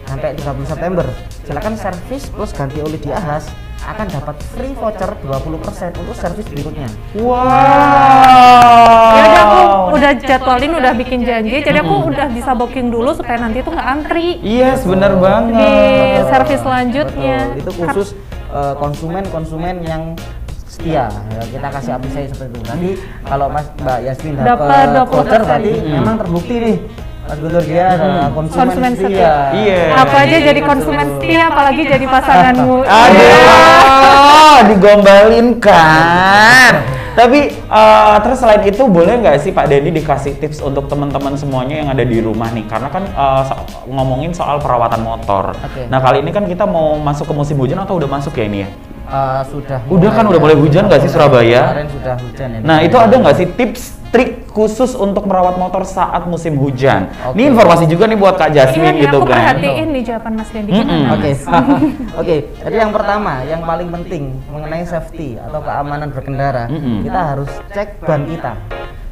sampai 0.10 0.29
30 0.34 0.65
September. 0.65 1.05
Silakan 1.46 1.74
servis 1.77 2.24
plus 2.34 2.50
ganti 2.58 2.81
oli 2.81 2.98
di 2.98 3.13
Ahas 3.13 3.46
akan 3.86 4.08
dapat 4.10 4.41
free 4.58 4.74
voucher 4.74 5.13
20% 5.29 6.01
untuk 6.01 6.17
servis 6.17 6.50
berikutnya. 6.50 6.89
Wow. 7.22 7.38
Ya 9.13 9.24
udah 9.29 9.43
aku 9.46 9.62
udah 9.93 10.12
jadwalin, 10.17 10.74
udah 10.74 10.93
bikin 10.98 11.22
janji, 11.22 11.62
jadi 11.62 11.86
aku 11.86 12.10
udah 12.10 12.34
bisa 12.34 12.58
booking 12.58 12.89
dulu 12.89 13.13
supaya 13.13 13.38
nanti 13.38 13.62
tuh 13.62 13.77
nggak 13.77 13.88
antri 13.88 14.41
Yes, 14.41 14.89
bener 14.89 15.13
di 15.13 15.22
banget. 15.22 16.25
servis 16.34 16.60
selanjutnya. 16.65 17.38
Betul, 17.53 17.62
itu 17.62 17.72
khusus 17.77 18.08
eh, 18.50 18.74
konsumen-konsumen 18.81 19.86
yang 19.86 20.17
setia 20.79 21.05
ya, 21.12 21.43
kita 21.43 21.67
kasih 21.69 21.91
apresiasi 21.91 22.27
seperti 22.31 22.55
itu 22.55 22.63
nanti 22.65 22.89
kalau 23.21 23.51
mas 23.51 23.67
mbak 23.75 24.00
Yasmin 24.01 24.33
Dapat 24.39 24.48
dapat 24.48 24.88
20%. 24.95 25.12
voucher 25.12 25.41
berarti 25.43 25.71
Hmm. 25.75 25.91
memang 25.93 26.15
terbukti 26.17 26.55
nih 26.57 26.77
mas 27.21 27.38
Guntur 27.38 27.62
dia 27.62 27.86
adalah 27.93 28.31
konsumen, 28.31 28.57
Konsumen 28.63 28.91
setia, 28.91 29.05
setia. 29.05 29.33
Iya. 29.53 29.79
Aku 30.01 30.15
aja 30.17 30.38
jadi 30.41 30.62
konsumen 30.65 31.07
setia, 31.13 31.41
apalagi 31.45 31.81
jadi 31.86 32.05
pasanganmu. 32.09 32.77
Aduh, 32.89 34.57
digombalin 34.65 35.48
kan. 35.62 36.74
Tapi 37.13 37.39
eh, 37.53 38.15
terus 38.24 38.38
selain 38.39 38.63
itu 38.63 38.81
boleh 38.81 39.19
nggak 39.19 39.38
sih 39.38 39.51
Pak 39.51 39.67
Dendi 39.67 39.93
dikasih 39.93 40.39
tips 40.39 40.63
untuk 40.63 40.88
teman-teman 40.88 41.36
semuanya 41.36 41.75
yang 41.77 41.89
ada 41.91 42.01
di 42.01 42.17
rumah 42.17 42.50
nih? 42.50 42.65
Karena 42.65 42.88
kan 42.88 43.05
eh, 43.05 43.41
so- 43.45 43.62
ngomongin 43.86 44.31
soal 44.31 44.57
perawatan 44.57 45.03
motor. 45.03 45.53
Oke. 45.53 45.86
Nah 45.86 46.00
kali 46.00 46.24
ini 46.24 46.31
kan 46.31 46.48
kita 46.48 46.63
mau 46.63 46.98
masuk 46.98 47.27
ke 47.27 47.33
musim 47.36 47.57
hujan 47.57 47.77
atau 47.77 47.93
udah 47.93 48.09
masuk 48.09 48.33
ya 48.33 48.48
ini 48.48 48.63
ya? 48.63 48.69
Eh, 49.09 49.41
sudah 49.49 49.79
Udah 49.89 50.11
kan, 50.13 50.23
udah 50.23 50.37
mulai 50.37 50.53
hujan 50.53 50.85
nggak 50.85 51.01
sih 51.01 51.09
Surabaya? 51.09 51.61
kemarin 51.65 51.89
sudah 51.89 52.15
hujan 52.15 52.47
ya 52.47 52.59
Nah 52.61 52.77
itu 52.79 52.93
ada 52.93 53.09
nggak 53.11 53.35
sih 53.35 53.47
tips 53.49 53.81
trik 54.09 54.45
khusus 54.47 54.93
untuk 54.93 55.25
merawat 55.25 55.57
motor 55.57 55.81
saat 55.81 56.25
musim 56.25 56.53
hujan? 56.53 57.09
Oke. 57.25 57.33
Ini 57.33 57.49
informasi 57.49 57.85
juga 57.85 58.05
nih 58.05 58.13
buat 58.15 58.37
Kak 58.37 58.49
Iya 58.49 58.69
Jasmine 58.69 58.85
nih, 58.91 59.03
gitu 59.03 59.17
aku 59.17 59.25
kan. 59.25 59.33
perhatiin 59.35 59.87
nih 59.89 60.03
jawaban 60.03 60.33
Mas 60.35 60.49
Dendi. 60.49 60.71
Mm-mm. 60.71 60.85
Gimana? 60.85 61.13
Oke, 61.13 61.29
oke. 62.21 62.35
Jadi 62.59 62.75
yang 62.75 62.91
pertama, 62.91 63.33
yang 63.43 63.61
paling 63.61 63.89
penting 63.91 64.23
mengenai 64.47 64.83
safety 64.83 65.37
atau 65.37 65.59
keamanan 65.59 66.09
berkendara, 66.09 66.69
Mm-mm. 66.69 67.01
kita 67.01 67.19
harus 67.33 67.49
cek 67.69 67.89
ban 67.99 68.21
kita. 68.25 68.53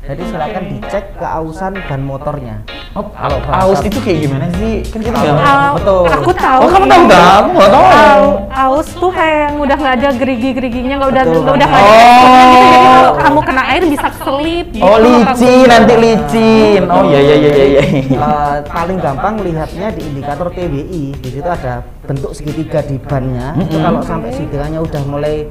Jadi 0.07 0.23
silakan 0.23 0.63
dicek 0.71 1.19
keausan 1.19 1.73
ban 1.83 1.99
motornya. 1.99 2.63
Oh, 2.95 3.03
Kalau 3.11 3.37
aus 3.43 3.83
itu 3.83 3.99
kayak 3.99 4.19
gimana 4.23 4.47
sih? 4.55 4.81
Kan 4.87 5.03
kita 5.03 5.13
nggak 5.13 5.35
Au- 5.37 5.75
betul. 5.75 6.03
Aku 6.07 6.31
tahu. 6.33 6.59
Oh, 6.63 6.69
kamu 6.71 6.85
tahu 6.87 7.01
nggak? 7.05 7.27
Aku 7.35 7.49
nggak 7.51 7.69
tahu. 7.69 7.85
Au- 7.93 8.37
aus 8.71 8.87
tuh 8.89 9.11
kayak 9.11 9.37
yang 9.43 9.55
udah 9.59 9.75
nggak 9.77 9.93
ada 9.93 10.09
gerigi-geriginya, 10.15 10.95
nggak 10.97 11.11
udah 11.11 11.23
nggak 11.23 11.43
udah 11.51 11.67
nggak 11.67 11.81
ada 11.83 11.91
Oh. 11.91 11.99
teksturnya 11.99 12.43
gitu. 12.47 12.65
Jadi 12.65 12.87
kalau 12.87 13.13
kamu 13.19 13.39
kena 13.43 13.63
air 13.67 13.83
bisa 13.85 14.07
keselip. 14.09 14.65
gitu 14.71 14.81
Oh 14.81 14.97
licin, 14.97 15.27
kamu. 15.59 15.69
nanti 15.69 15.93
licin. 15.99 16.81
Oh 16.87 17.03
iya 17.05 17.19
iya 17.21 17.35
iya 17.37 17.51
iya. 17.67 17.83
Eh, 18.09 18.55
paling 18.65 18.97
gampang 18.97 19.33
lihatnya 19.39 19.87
di 19.91 20.01
indikator 20.03 20.47
TWI. 20.49 21.03
Di 21.13 21.29
situ 21.29 21.45
ada 21.45 21.73
bentuk 22.01 22.31
segitiga 22.31 22.79
di 22.81 22.95
bannya. 22.97 23.59
Itu 23.59 23.75
Mm-mm. 23.75 23.83
kalau 23.83 24.01
sampai 24.01 24.31
segitiganya 24.31 24.79
udah 24.79 25.01
mulai 25.05 25.45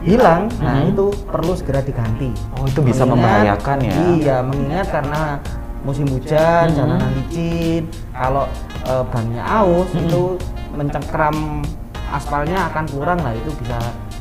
hilang, 0.00 0.46
nah 0.62 0.78
Mm-mm. 0.78 0.92
itu 0.94 1.06
perlu 1.26 1.52
segera 1.52 1.82
diganti. 1.82 2.30
Oh 2.54 2.64
itu 2.64 2.80
bisa 2.80 3.02
Mengingat- 3.02 3.12
membahayakan 3.12 3.78
ya. 3.82 3.94
Iya, 4.14 4.36
mengingat 4.42 4.86
karena 4.88 5.20
musim 5.82 6.06
hujan, 6.06 6.64
Mm-mm. 6.66 6.76
jalanan 6.76 7.10
licin. 7.18 7.82
Kalau 8.10 8.44
eh, 8.84 9.04
bannya 9.10 9.42
aus 9.42 9.90
Mm-mm. 9.90 10.02
itu 10.06 10.22
mencengkram 10.72 11.36
aspalnya 12.08 12.70
akan 12.70 12.84
kurang 12.88 13.18
lah 13.20 13.34
itu 13.34 13.50
bisa 13.58 13.76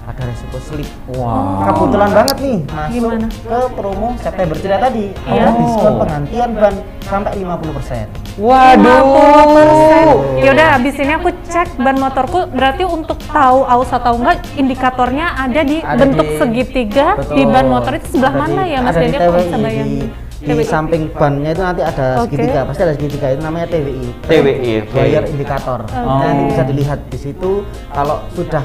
ada 0.07 0.23
resiko 0.23 0.57
slip. 0.57 0.87
Wah. 1.13 1.67
Kebetulan 1.67 2.09
banget 2.15 2.37
nih 2.39 2.57
masuk 2.63 2.91
Gimana? 2.95 3.27
ke 3.27 3.59
promo 3.75 4.07
September 4.15 4.55
ceria 4.55 4.79
tadi. 4.79 5.05
Iya. 5.27 5.41
Ada 5.43 5.51
diskon 5.53 5.93
penggantian 5.99 6.49
ban 6.55 6.75
sampai 7.03 7.31
50%. 7.35 8.07
Waduh. 8.39 9.03
50%. 10.39 10.45
Yaudah, 10.47 10.67
abis 10.79 10.95
ini 10.95 11.11
aku 11.11 11.29
cek 11.43 11.69
ban 11.75 11.97
motorku. 11.97 12.39
Berarti 12.47 12.83
untuk 12.87 13.19
tahu 13.27 13.67
aus 13.67 13.91
atau 13.91 14.15
enggak, 14.15 14.47
indikatornya 14.55 15.35
ada 15.35 15.61
di 15.61 15.83
Ada 15.83 15.99
bentuk 15.99 16.23
di- 16.23 16.37
segitiga 16.39 17.07
di 17.27 17.43
ban 17.43 17.67
motor 17.67 17.91
itu 17.93 18.07
sebelah 18.15 18.31
Ada 18.31 18.41
mana 18.41 18.61
di- 18.63 18.71
ya, 18.71 18.79
Mas 18.79 18.95
ada 18.95 19.03
di 19.03 19.11
Dedi? 19.11 19.19
Aku 19.19 19.35
bisa 19.37 19.57
bayangin. 19.59 20.07
Di, 20.37 20.45
TWI. 20.47 20.63
samping 20.63 21.09
bannya 21.11 21.49
itu 21.49 21.59
nanti 21.59 21.81
ada 21.81 22.21
Oke. 22.21 22.29
segitiga, 22.29 22.61
pasti 22.63 22.81
ada 22.85 22.93
segitiga 22.93 23.27
itu 23.33 23.41
namanya 23.41 23.67
TWI. 23.67 24.07
TWI. 24.23 24.71
Wire 24.87 25.25
indikator. 25.27 25.79
Oke. 25.83 25.97
Nanti 26.23 26.41
bisa 26.47 26.63
dilihat 26.63 26.99
di 27.09 27.17
situ 27.17 27.51
kalau 27.89 28.21
sudah 28.31 28.61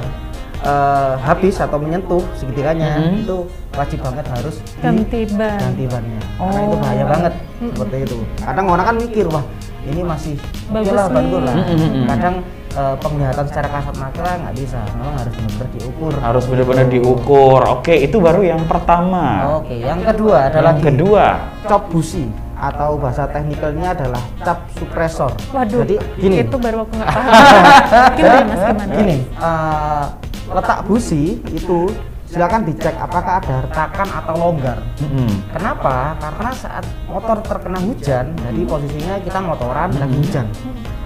eh, 0.63 1.13
habis 1.19 1.55
atau 1.57 1.75
menyentuh 1.75 2.23
segitiganya 2.33 2.97
Mhm. 2.97 3.21
itu 3.21 3.37
wajib 3.73 3.99
banget 3.99 4.25
harus 4.27 4.55
Ganti 4.79 5.27
ban. 5.29 5.59
ganti 5.59 5.85
bannya. 5.85 6.19
Karena 6.33 6.55
Oh. 6.55 6.63
itu 6.63 6.77
bahaya 6.79 7.05
banget 7.05 7.33
seperti 7.59 7.97
itu. 8.01 8.17
Kadang 8.39 8.65
orang 8.67 8.85
kan 8.85 8.95
mikir 8.95 9.25
wah 9.27 9.43
ini 9.83 10.01
masih 10.01 10.35
Bagus 10.69 10.93
lah 10.93 11.05
bantu 11.07 11.37
nih. 11.37 11.45
lah. 11.45 11.55
Mhm. 11.59 12.03
Kadang 12.07 12.35
eh, 12.73 12.95
penglihatan 12.97 13.45
secara 13.45 13.67
kasat 13.69 13.95
mata 13.95 14.25
nggak 14.33 14.55
bisa, 14.55 14.81
memang 14.97 15.13
harus 15.13 15.33
benar-benar 15.35 15.69
diukur. 15.69 16.13
Harus 16.17 16.43
benar-benar 16.49 16.87
diukur. 16.87 17.61
Oke, 17.69 17.93
itu 17.95 18.17
baru 18.17 18.41
yang 18.41 18.65
pertama. 18.65 19.25
Oke, 19.61 19.77
yang 19.77 20.01
kedua 20.01 20.49
adalah 20.49 20.73
Yang 20.73 20.85
kedua. 20.89 21.25
cop 21.63 21.83
busi 21.87 22.25
atau 22.55 22.97
bahasa 22.97 23.27
teknikalnya 23.27 23.93
adalah 23.93 24.23
cap 24.39 24.65
suppressor. 24.73 25.29
Waduh, 25.51 25.85
Jadi 25.85 26.01
gini. 26.17 26.41
itu 26.41 26.55
baru 26.55 26.81
aku 26.81 26.93
nggak 26.95 27.09
paham. 27.09 27.29
gimana 28.17 28.41
mas, 28.41 28.61
gimana? 28.65 28.93
Gini, 28.95 29.15
eh, 29.21 30.03
letak 30.49 30.83
busi 30.83 31.39
itu 31.49 31.87
silakan 32.27 32.65
dicek 32.65 32.97
apakah 32.97 33.39
ada 33.39 33.61
retakan 33.63 34.09
atau 34.09 34.33
longgar. 34.35 34.79
Mm-mm. 34.99 35.29
Kenapa? 35.53 36.17
Karena 36.17 36.51
saat 36.51 36.81
motor 37.05 37.37
terkena 37.45 37.77
hujan, 37.77 38.33
jadi 38.33 38.61
posisinya 38.65 39.15
kita 39.21 39.39
motoran 39.39 39.89
lagi 39.93 40.15
hujan. 40.17 40.45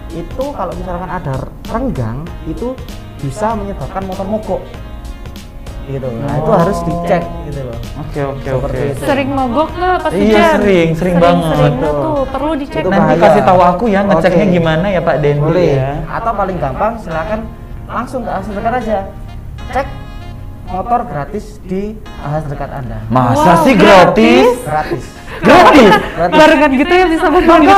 Itu 0.08 0.56
kalau 0.56 0.72
misalkan 0.74 1.12
ada 1.12 1.36
renggang, 1.68 2.24
itu 2.48 2.72
bisa 3.20 3.54
menyebabkan 3.54 4.08
motor 4.08 4.24
mogok. 4.24 4.62
Gitu. 5.88 6.04
Nah, 6.04 6.36
itu 6.36 6.52
Oh. 6.52 6.58
harus 6.60 6.78
dicek 6.84 7.24
gitu 7.48 7.62
loh. 7.64 7.80
Oke 8.04 8.20
oke 8.20 8.50
oke. 8.60 8.80
Sering 9.00 9.30
mogok 9.32 9.72
nggak 9.72 9.96
pas 10.04 10.12
Iya, 10.12 10.20
hujan? 10.20 10.56
sering, 10.60 10.90
sering 10.96 11.16
banget. 11.16 11.48
Sering 11.56 11.76
Betul. 11.80 11.96
tuh, 12.04 12.20
perlu 12.28 12.52
dicek. 12.56 12.82
Itu 12.84 12.90
Nanti 12.92 13.04
bahaya. 13.16 13.24
kasih 13.24 13.44
tahu 13.48 13.62
aku 13.64 13.84
ya 13.88 14.00
ngeceknya 14.04 14.46
Oke. 14.48 14.56
gimana 14.56 14.86
ya 14.92 15.00
Pak 15.00 15.16
Dendi 15.20 15.44
Boleh. 15.44 15.70
ya. 15.76 15.92
Atau 16.08 16.32
paling 16.36 16.58
gampang 16.60 16.92
silakan 17.00 17.40
langsung 17.88 18.20
ke 18.24 18.32
terdekat 18.32 18.74
aja. 18.84 19.00
Cek 19.68 19.88
motor 20.68 21.00
gratis 21.08 21.60
di 21.64 21.96
ahas 22.20 22.44
terdekat 22.44 22.72
Anda. 22.72 22.98
Masa 23.08 23.60
Wow, 23.60 23.64
sih 23.64 23.74
gratis? 23.76 24.48
gratis? 24.64 25.04
Gratis. 25.38 25.92
Gratis. 26.18 26.34
Barengan 26.34 26.72
gitu 26.74 26.94
ya 26.94 27.06
bisa. 27.06 27.26
Makanya. 27.30 27.78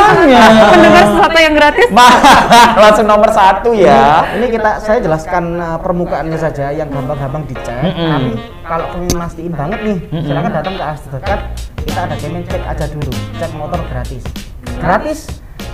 Mendengar 0.72 1.04
sesuatu 1.12 1.38
yang 1.38 1.54
gratis. 1.54 1.88
Langsung 2.82 3.08
nomor 3.10 3.30
satu 3.30 3.70
ya. 3.76 4.24
Ini 4.38 4.48
kita 4.48 4.80
saya 4.80 5.04
jelaskan 5.04 5.60
uh, 5.60 5.78
permukaannya 5.78 6.40
saja 6.40 6.72
yang 6.72 6.88
gampang-gampang 6.88 7.44
dicek. 7.50 7.74
Mm-mm. 7.84 8.10
Tapi 8.10 8.32
kalau 8.64 8.86
pengen 8.96 9.16
mastiin 9.18 9.54
banget 9.54 9.80
nih, 9.84 9.98
Mm-mm. 10.08 10.24
silakan 10.24 10.52
datang 10.56 10.74
ke 10.78 10.84
ahas 10.84 11.02
terdekat. 11.04 11.40
Kita 11.84 12.00
ada 12.06 12.16
cemen 12.16 12.42
cek 12.48 12.64
aja 12.64 12.86
dulu. 12.88 13.12
Cek 13.38 13.52
motor 13.58 13.80
gratis. 13.92 14.24
Gratis. 14.80 15.20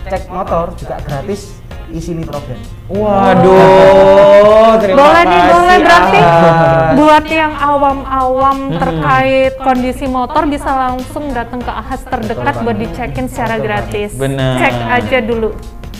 Cek 0.09 0.23
motor 0.31 0.65
juga 0.73 0.95
gratis. 1.05 1.64
Isi 1.87 2.11
nitrogen. 2.13 2.57
Waduh, 2.87 4.73
terima 4.79 4.97
boleh 4.97 5.23
nih, 5.23 5.37
kasih. 5.37 5.51
boleh 5.51 5.77
berarti 5.79 6.19
Ahas. 6.19 6.91
buat 6.95 7.25
yang 7.27 7.53
awam-awam 7.53 8.57
Mm-mm. 8.67 8.79
terkait 8.79 9.53
kondisi 9.59 10.05
motor 10.05 10.43
bisa 10.45 10.71
langsung 10.71 11.29
datang 11.29 11.59
ke 11.59 11.69
ahas 11.69 12.01
terdekat 12.01 12.55
buat 12.59 12.73
dicekin 12.75 13.25
secara 13.25 13.57
gratis. 13.57 14.13
Bener. 14.13 14.57
Cek 14.57 14.73
aja 14.75 15.17
dulu. 15.21 15.49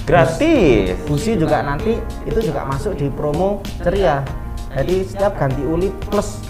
Gratis. 0.05 0.93
Busi 1.03 1.33
juga 1.33 1.61
nanti 1.61 1.97
itu 2.23 2.39
juga 2.43 2.65
masuk 2.65 2.93
di 2.93 3.07
promo 3.07 3.61
ceria. 3.79 4.21
Jadi 4.71 5.05
setiap 5.05 5.33
ganti 5.35 5.61
uli 5.61 5.89
plus 6.05 6.41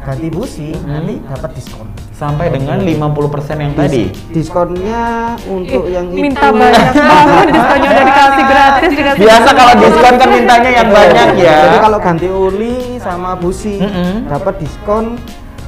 ganti 0.00 0.28
busi 0.28 0.72
Hmm. 0.74 1.00
nanti 1.00 1.14
dapat 1.22 1.50
diskon. 1.52 1.88
Sampai 2.22 2.54
dengan 2.54 2.78
50% 2.78 3.58
yang 3.58 3.74
tadi. 3.74 4.14
Diskonnya 4.30 5.34
untuk 5.50 5.90
Ih, 5.90 5.98
yang 5.98 6.06
minta 6.06 6.54
itu 6.54 6.54
banyak 6.54 6.86
banget 7.10 7.46
diskonnya 7.50 7.88
udah 7.90 8.04
dikasih 8.06 8.44
gratis 8.46 8.90
dikasih 8.94 9.20
Biasa 9.26 9.48
kalau 9.50 9.72
diskon 9.74 10.14
kan 10.14 10.28
mintanya 10.30 10.70
yang 10.70 10.88
banyak 10.94 11.28
ya. 11.34 11.56
Jadi 11.66 11.78
kalau 11.82 11.98
ganti 11.98 12.26
oli 12.30 12.74
sama 13.02 13.34
busi 13.34 13.82
dapat 14.30 14.54
diskon 14.62 15.18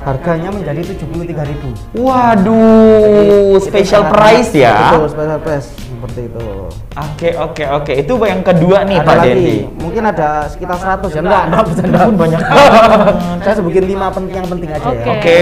harganya 0.07 0.55
menjadi 0.55 0.95
73.000. 0.95 1.99
Waduh, 1.99 3.59
sangat- 4.05 4.15
price 4.15 4.53
ya. 4.55 4.95
Betul, 4.95 5.11
special 5.11 5.41
price 5.43 5.69
seperti 6.05 6.29
itu. 6.29 6.47
Oke 6.95 7.29
oke 7.33 7.65
oke, 7.65 7.93
itu 7.97 8.13
yang 8.21 8.45
kedua 8.45 8.85
nih 8.85 9.01
ada 9.01 9.09
Pak 9.09 9.17
lagi, 9.17 9.33
Dendi. 9.33 9.57
mungkin 9.81 10.03
ada 10.05 10.29
sekitar 10.47 10.77
100 10.77 11.09
ya 11.09 11.21
enggak, 11.25 11.43
enggak 11.49 11.63
bercanda. 11.65 11.99
Pun 12.05 12.17
banyak. 12.21 12.41
Saya 13.45 13.55
sebutin 13.57 13.85
lima 13.89 14.07
penting 14.13 14.37
yang 14.37 14.49
penting 14.49 14.69
aja 14.69 14.85
ya. 14.85 14.93
Oke. 14.93 15.11
Oke. 15.17 15.41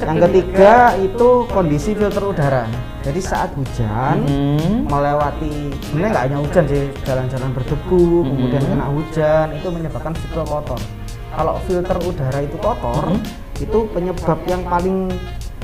Yang 0.00 0.18
ketiga 0.24 0.72
itu 0.96 1.28
kondisi 1.46 1.90
filter 1.92 2.24
udara. 2.24 2.64
Jadi 3.00 3.20
saat 3.20 3.52
hujan 3.52 4.16
Hmm. 4.24 4.84
melewati 4.84 5.72
sebenarnya 5.84 6.10
nggak 6.12 6.24
hanya 6.28 6.38
hujan 6.40 6.64
sih, 6.64 6.84
jalan-jalan 7.04 7.50
berdebu, 7.52 8.04
kemudian 8.24 8.60
Mhm. 8.60 8.70
kena 8.72 8.86
hujan 8.88 9.46
itu 9.52 9.68
menyebabkan 9.68 10.12
siklon 10.16 10.44
kotor. 10.44 10.80
Kalau 11.30 11.54
filter 11.64 11.96
udara 11.96 12.38
itu 12.40 12.56
kotor, 12.56 13.04
Mhm. 13.08 13.20
itu 13.60 13.78
penyebab 13.92 14.40
yang 14.48 14.64
paling 14.64 15.12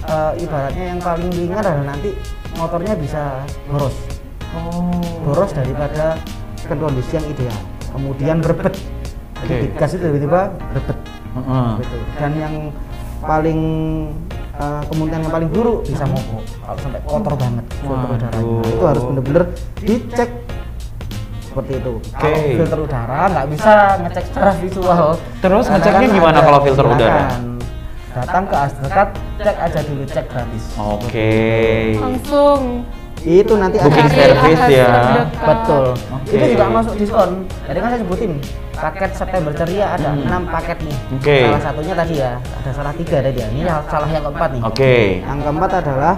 eh, 0.06 0.32
ibaratnya 0.38 0.94
yang 0.94 1.00
paling 1.02 1.26
ringan 1.34 1.58
adalah 1.58 1.82
nanti 1.90 2.14
motornya 2.54 2.94
bisa 2.94 3.42
boros, 3.66 4.15
Oh. 4.54 4.90
boros 5.26 5.50
daripada 5.50 6.20
kondisi 6.68 7.18
yang 7.18 7.26
ideal. 7.26 7.58
Kemudian 7.90 8.36
berbet, 8.44 8.74
jadi 9.46 9.66
gas 9.74 9.96
itu 9.96 10.04
tiba-tiba 10.04 10.52
berbet. 10.74 10.98
Heeh. 11.36 11.68
Gitu. 11.82 11.96
Dan 12.20 12.32
yang 12.36 12.54
paling 13.20 13.60
eh, 14.56 14.82
kemungkinan 14.88 15.20
yang 15.26 15.32
paling 15.32 15.50
buruk 15.50 15.84
bisa 15.88 16.04
mogok 16.08 16.44
kalau 16.64 16.78
sampai 16.80 17.00
kotor 17.04 17.34
banget 17.36 17.64
filter 17.80 18.08
udaranya. 18.16 18.44
Nah, 18.44 18.70
itu 18.70 18.84
harus 18.84 19.02
bener-bener 19.04 19.42
dicek 19.80 20.30
seperti 21.56 21.72
itu. 21.80 21.92
Kalau 22.12 22.36
Oke. 22.36 22.52
filter 22.60 22.78
udara 22.84 23.20
nggak 23.32 23.46
bisa 23.56 23.72
ngecek 24.04 24.24
secara 24.28 24.52
visual. 24.60 25.06
Terus 25.40 25.64
Karena 25.64 25.76
ngeceknya 25.80 26.08
kan 26.08 26.16
gimana 26.20 26.38
kalau 26.44 26.58
filter 26.60 26.86
udara? 26.86 27.24
Datang 28.16 28.44
ke 28.48 28.56
as 28.56 28.72
dekat, 28.80 29.08
cek 29.44 29.56
aja 29.60 29.80
dulu 29.84 30.02
cek 30.08 30.26
gratis. 30.32 30.64
Oke. 30.80 31.32
langsung 32.00 32.60
Itu 33.24 33.54
nanti 33.56 33.76
Booking 33.80 34.10
service 34.12 34.64
ya. 34.68 34.90
Betul. 35.40 35.96
Oke. 36.12 36.30
Itu 36.36 36.44
juga 36.52 36.64
masuk 36.70 36.94
diskon. 37.00 37.30
Jadi 37.66 37.78
kan 37.80 37.88
saya 37.90 38.00
sebutin 38.04 38.32
paket 38.76 39.10
September 39.16 39.52
ceria 39.56 39.86
ada 39.96 40.08
Hmm. 40.12 40.44
6 40.44 40.52
paket 40.52 40.78
nih. 40.84 40.96
Oke. 41.16 41.38
Salah 41.48 41.62
satunya 41.64 41.94
tadi 41.96 42.14
ya, 42.20 42.32
ada 42.36 42.70
salah 42.76 42.92
tiga 42.94 43.16
tadi 43.24 43.38
ya. 43.40 43.46
Ini 43.50 43.62
salah 43.88 44.08
yang 44.12 44.22
keempat 44.28 44.48
nih. 44.52 44.62
Oke. 44.62 44.96
Yang 45.24 45.38
keempat 45.42 45.70
adalah 45.80 46.14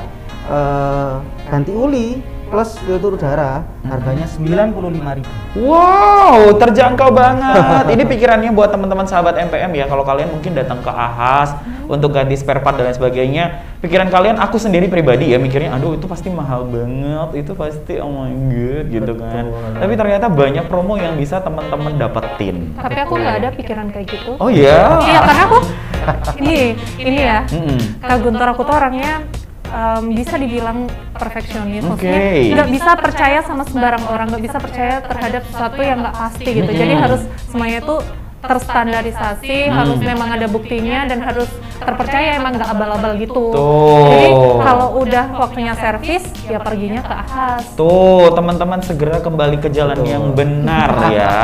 eh, 0.48 1.12
ganti 1.48 1.72
uli 1.72 2.08
plus 2.48 2.80
filter 2.80 3.12
udara 3.12 3.62
harganya 3.84 4.24
95.000. 4.24 5.60
Wow, 5.60 6.56
terjangkau 6.56 7.12
banget. 7.12 7.84
Ini 7.92 8.02
pikirannya 8.04 8.50
buat 8.50 8.68
teman-teman 8.68 9.04
sahabat 9.04 9.36
MPM 9.38 9.70
ya. 9.72 9.84
Kalau 9.84 10.02
kalian 10.02 10.32
mungkin 10.32 10.56
datang 10.56 10.80
ke 10.80 10.88
Ahas 10.88 11.52
untuk 11.84 12.12
ganti 12.12 12.36
spare 12.36 12.60
part 12.60 12.76
dan 12.76 12.88
lain 12.88 12.96
sebagainya, 12.96 13.44
pikiran 13.80 14.08
kalian, 14.08 14.36
aku 14.36 14.60
sendiri 14.60 14.88
pribadi 14.88 15.32
ya 15.32 15.40
mikirnya, 15.40 15.72
aduh 15.72 15.96
itu 15.96 16.04
pasti 16.04 16.28
mahal 16.28 16.68
banget, 16.68 17.44
itu 17.44 17.52
pasti 17.56 17.96
oh 17.96 18.12
my 18.12 18.28
god 18.28 18.86
gitu 18.92 19.12
kan. 19.16 19.44
Betul. 19.48 19.72
Tapi 19.80 19.92
ternyata 19.96 20.26
banyak 20.28 20.64
promo 20.68 20.94
yang 20.96 21.16
bisa 21.16 21.40
teman-teman 21.40 21.96
dapetin. 21.96 22.76
tapi 22.76 22.94
aku 23.00 23.14
nggak 23.16 23.36
ada 23.40 23.48
pikiran 23.52 23.86
kayak 23.88 24.06
gitu 24.08 24.36
Oh 24.36 24.48
iya. 24.48 25.00
iya 25.00 25.20
karena 25.24 25.42
aku 25.48 25.58
ini 26.40 26.58
ini 26.96 27.20
ya 27.20 27.38
Mm-mm. 27.48 27.78
Kak 28.00 28.18
Guntur 28.20 28.48
aku 28.48 28.62
tuh 28.64 28.74
orangnya 28.76 29.24
em, 29.68 30.04
bisa 30.16 30.34
dibilang 30.34 30.88
perfeksionis. 31.14 31.84
Oke. 31.84 32.08
Maksudnya 32.08 32.54
nggak 32.56 32.70
bisa 32.72 32.90
percaya 32.96 33.38
sama 33.44 33.62
sembarang 33.68 34.04
orang, 34.08 34.26
nggak 34.32 34.44
bisa 34.44 34.58
percaya 34.58 35.04
terhadap 35.04 35.42
sesuatu 35.46 35.80
yang 35.84 36.00
nggak 36.02 36.16
pasti 36.16 36.50
gitu. 36.50 36.70
Jadi 36.72 36.92
Mm-mm. 36.96 37.04
harus 37.04 37.22
semuanya 37.46 37.78
itu 37.84 37.96
terstandarisasi, 38.38 39.66
Hmm. 39.66 39.74
harus 39.82 39.98
memang 39.98 40.30
ada 40.30 40.46
buktinya 40.46 41.10
dan 41.10 41.18
harus 41.26 41.50
terpercaya 41.82 42.38
emang 42.38 42.54
nggak 42.54 42.70
abal-abal 42.70 43.18
gitu. 43.18 43.50
Tuh. 43.50 44.06
Jadi 44.14 44.28
kalau 44.62 44.88
udah 45.02 45.26
waktunya 45.42 45.74
servis, 45.74 46.22
ya 46.46 46.62
perginya 46.62 47.02
ke 47.02 47.14
ahas. 47.18 47.66
Tuh, 47.74 48.30
teman-teman 48.30 48.78
segera 48.78 49.18
kembali 49.18 49.58
ke 49.58 49.74
jalan 49.74 49.98
Betul. 49.98 50.12
yang 50.14 50.24
benar 50.38 50.90
ya. 51.10 51.38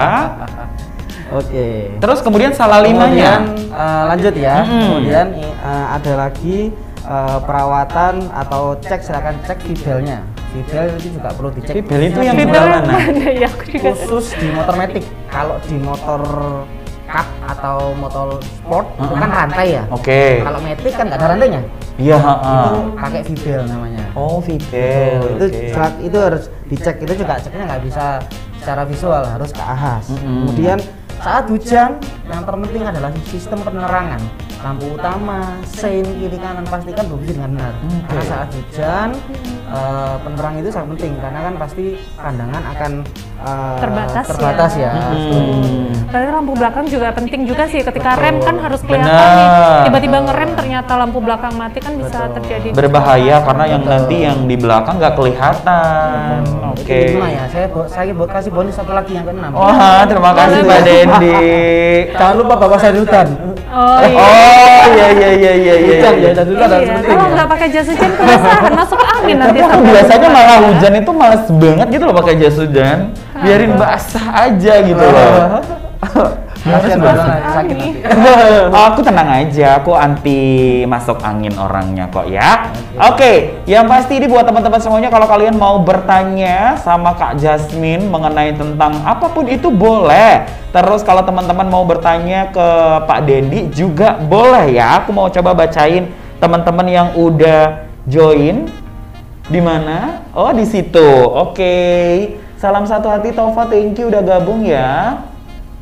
Oke. 1.35 1.99
Terus 1.99 2.19
kemudian 2.23 2.55
salah 2.55 2.79
limanya. 2.79 3.43
Kemudian 3.43 3.75
eh, 3.75 4.03
lanjut 4.15 4.35
ya. 4.39 4.57
Mm-mm. 4.63 4.83
Kemudian 4.87 5.27
eh, 5.43 5.87
ada 5.99 6.13
lagi 6.15 6.59
eh, 7.05 7.39
perawatan 7.45 8.15
atau 8.33 8.75
cek 8.79 9.01
silakan 9.01 9.37
cek 9.45 9.59
fidelnya. 9.63 10.25
Fidel 10.55 10.87
itu 10.95 11.19
juga 11.19 11.35
perlu 11.35 11.51
dicek. 11.51 11.75
Fidel 11.77 12.01
itu 12.09 12.21
yang 12.23 12.37
yang 12.39 12.51
mana? 12.51 12.95
ya 13.43 13.51
khusus 13.51 14.39
di 14.39 14.49
motor 14.51 14.75
metik. 14.79 15.05
Kalau 15.27 15.59
di 15.67 15.77
motor 15.77 16.21
cup 17.05 17.27
atau 17.47 17.95
motor 17.95 18.39
sport 18.43 18.87
itu 18.99 19.15
kan 19.15 19.31
rantai 19.31 19.67
ya. 19.79 19.83
Oke. 19.91 20.43
Kalau 20.43 20.61
metik 20.63 20.95
kan 20.95 21.11
nggak 21.11 21.19
ada 21.19 21.29
rantainya. 21.35 21.63
Iya, 21.95 22.19
Itu 22.19 22.27
heeh. 22.27 22.71
pakai 22.99 23.23
fidel 23.23 23.61
namanya. 23.71 24.05
Oh, 24.15 24.39
Fidel. 24.39 25.39
itu 25.39 25.47
selat- 25.75 25.99
itu 26.03 26.19
harus 26.19 26.47
dicek 26.67 27.03
itu 27.03 27.13
juga 27.19 27.39
ceknya 27.39 27.67
nggak 27.67 27.83
bisa 27.87 28.23
secara 28.59 28.83
visual 28.89 29.23
harus 29.27 29.51
ke 29.53 29.61
ahas 29.61 30.09
Mm-mm. 30.09 30.49
kemudian 30.49 30.79
saat 31.21 31.45
hujan 31.53 32.01
yang 32.25 32.41
terpenting 32.43 32.81
adalah 32.81 33.11
sistem 33.29 33.61
penerangan 33.61 34.17
lampu 34.65 34.97
utama. 34.97 35.61
Sein 35.69 36.09
kiri 36.17 36.39
kanan 36.41 36.65
pastikan 36.65 37.05
berfungsi 37.13 37.37
dengan 37.37 37.51
benar. 37.61 37.75
Oke. 37.85 38.01
karena 38.09 38.25
saat 38.25 38.49
hujan 38.57 39.09
eh, 39.69 40.17
penerang 40.25 40.55
itu 40.65 40.69
sangat 40.73 40.89
penting. 40.97 41.13
Karena 41.21 41.41
kan 41.45 41.55
pasti 41.61 41.85
pandangan 42.17 42.63
akan 42.73 42.93
eh, 43.45 43.77
Terbatas 43.79 44.25
terbatas 44.27 44.73
ya. 44.75 44.83
ya, 44.87 44.93
Hmm. 45.07 45.93
Berarti 46.07 46.31
lampu 46.33 46.53
belakang 46.55 46.87
juga 46.87 47.11
penting 47.11 47.43
juga 47.43 47.67
sih 47.67 47.81
ketika 47.81 48.15
Betul. 48.15 48.23
rem 48.23 48.37
kan 48.39 48.57
harus 48.57 48.81
kelihatan 48.81 49.11
Benar. 49.11 49.35
nih. 49.35 49.49
Tiba-tiba 49.85 50.19
ngerem 50.23 50.51
ternyata 50.55 50.93
lampu 50.95 51.19
belakang 51.19 51.53
mati 51.53 51.79
kan 51.79 51.93
bisa 51.93 52.19
Betul. 52.23 52.35
terjadi 52.39 52.69
Berbahaya 52.73 53.37
karena 53.43 53.65
yang 53.69 53.83
Betul. 53.83 53.93
nanti 53.93 54.17
yang 54.23 54.39
di 54.45 54.57
belakang 54.57 54.95
nggak 54.97 55.15
kelihatan. 55.15 56.39
Oke. 56.73 56.87
Itu 56.87 57.13
lima 57.15 57.29
ya 57.29 57.45
saya 57.47 57.67
bo- 57.69 57.87
saya 57.87 58.13
bo- 58.13 58.27
kasih 58.27 58.51
bonus 58.51 58.75
satu 58.75 58.93
lagi 58.93 59.13
yang 59.13 59.25
keenam 59.25 59.51
Wah, 59.51 60.03
terima 60.05 60.31
kasih 60.33 60.61
boleh. 60.61 60.83
Dendi. 60.83 61.35
jangan 62.13 62.35
lupa 62.37 62.55
bapak 62.57 62.79
saya 62.79 62.93
hutan 62.95 63.27
Oh 63.67 63.99
iya. 64.01 64.15
Oh, 64.15 64.85
iya 64.89 65.07
iya 65.11 65.31
iya 65.35 65.53
iya 65.53 65.75
iya. 65.75 65.99
Hujan 65.99 66.15
iya. 66.15 66.23
ya, 66.23 66.31
dan 66.31 66.47
Iya, 66.47 66.67
penting 66.95 67.11
kalau 67.11 67.27
ya. 67.27 67.35
nggak 67.35 67.49
pakai 67.49 67.67
jas 67.69 67.87
hujan 67.89 68.11
keresahan 68.13 68.73
masuk 68.73 69.01
angin 69.03 69.37
nanti. 69.37 69.59
Tapi 69.59 69.83
biasanya 69.85 70.29
malah 70.31 70.59
hujan 70.63 70.93
itu 70.95 71.11
males 71.13 71.43
banget 71.51 71.87
gitu 71.91 72.05
loh 72.05 72.15
pakai 72.15 72.35
jas 72.37 72.55
hujan. 72.55 72.99
Biarin 73.43 73.75
basah 73.75 74.47
aja 74.47 74.75
gitu 74.87 75.03
loh. 75.03 75.59
Orang 76.65 77.45
sakit. 77.53 78.09
Oh, 78.73 78.85
aku 78.89 79.05
tenang 79.05 79.29
aja, 79.29 79.77
aku 79.77 79.93
anti 79.93 80.41
masuk 80.89 81.21
angin 81.21 81.53
orangnya 81.61 82.09
kok 82.09 82.25
ya. 82.25 82.73
Oke, 82.97 83.61
yang 83.69 83.85
pasti 83.85 84.17
ini 84.17 84.25
buat 84.25 84.49
teman-teman 84.49 84.81
semuanya 84.81 85.13
kalau 85.13 85.29
kalian 85.29 85.61
mau 85.61 85.77
bertanya 85.85 86.81
sama 86.81 87.13
Kak 87.21 87.37
Jasmine 87.37 88.09
mengenai 88.09 88.57
tentang 88.57 88.97
apa 89.05 89.29
pun 89.29 89.45
itu 89.45 89.69
boleh. 89.69 90.49
Terus 90.73 91.05
kalau 91.05 91.21
teman-teman 91.21 91.69
mau 91.69 91.85
bertanya 91.85 92.49
ke 92.49 92.69
Pak 93.05 93.21
Dendi 93.29 93.69
juga 93.69 94.17
boleh 94.17 94.73
ya. 94.73 95.05
Aku 95.05 95.13
mau 95.13 95.29
coba 95.29 95.53
bacain 95.53 96.09
teman-teman 96.41 96.87
yang 96.89 97.09
udah 97.13 97.85
join 98.09 98.73
di 99.53 99.61
mana? 99.61 100.25
Oh, 100.33 100.49
di 100.49 100.65
situ. 100.65 101.29
Oke. 101.29 102.44
Salam 102.65 102.89
satu 102.89 103.13
hati 103.13 103.29
Tova, 103.29 103.69
thank 103.69 104.01
you 104.01 104.09
udah 104.09 104.25
gabung 104.25 104.65
ya. 104.65 105.21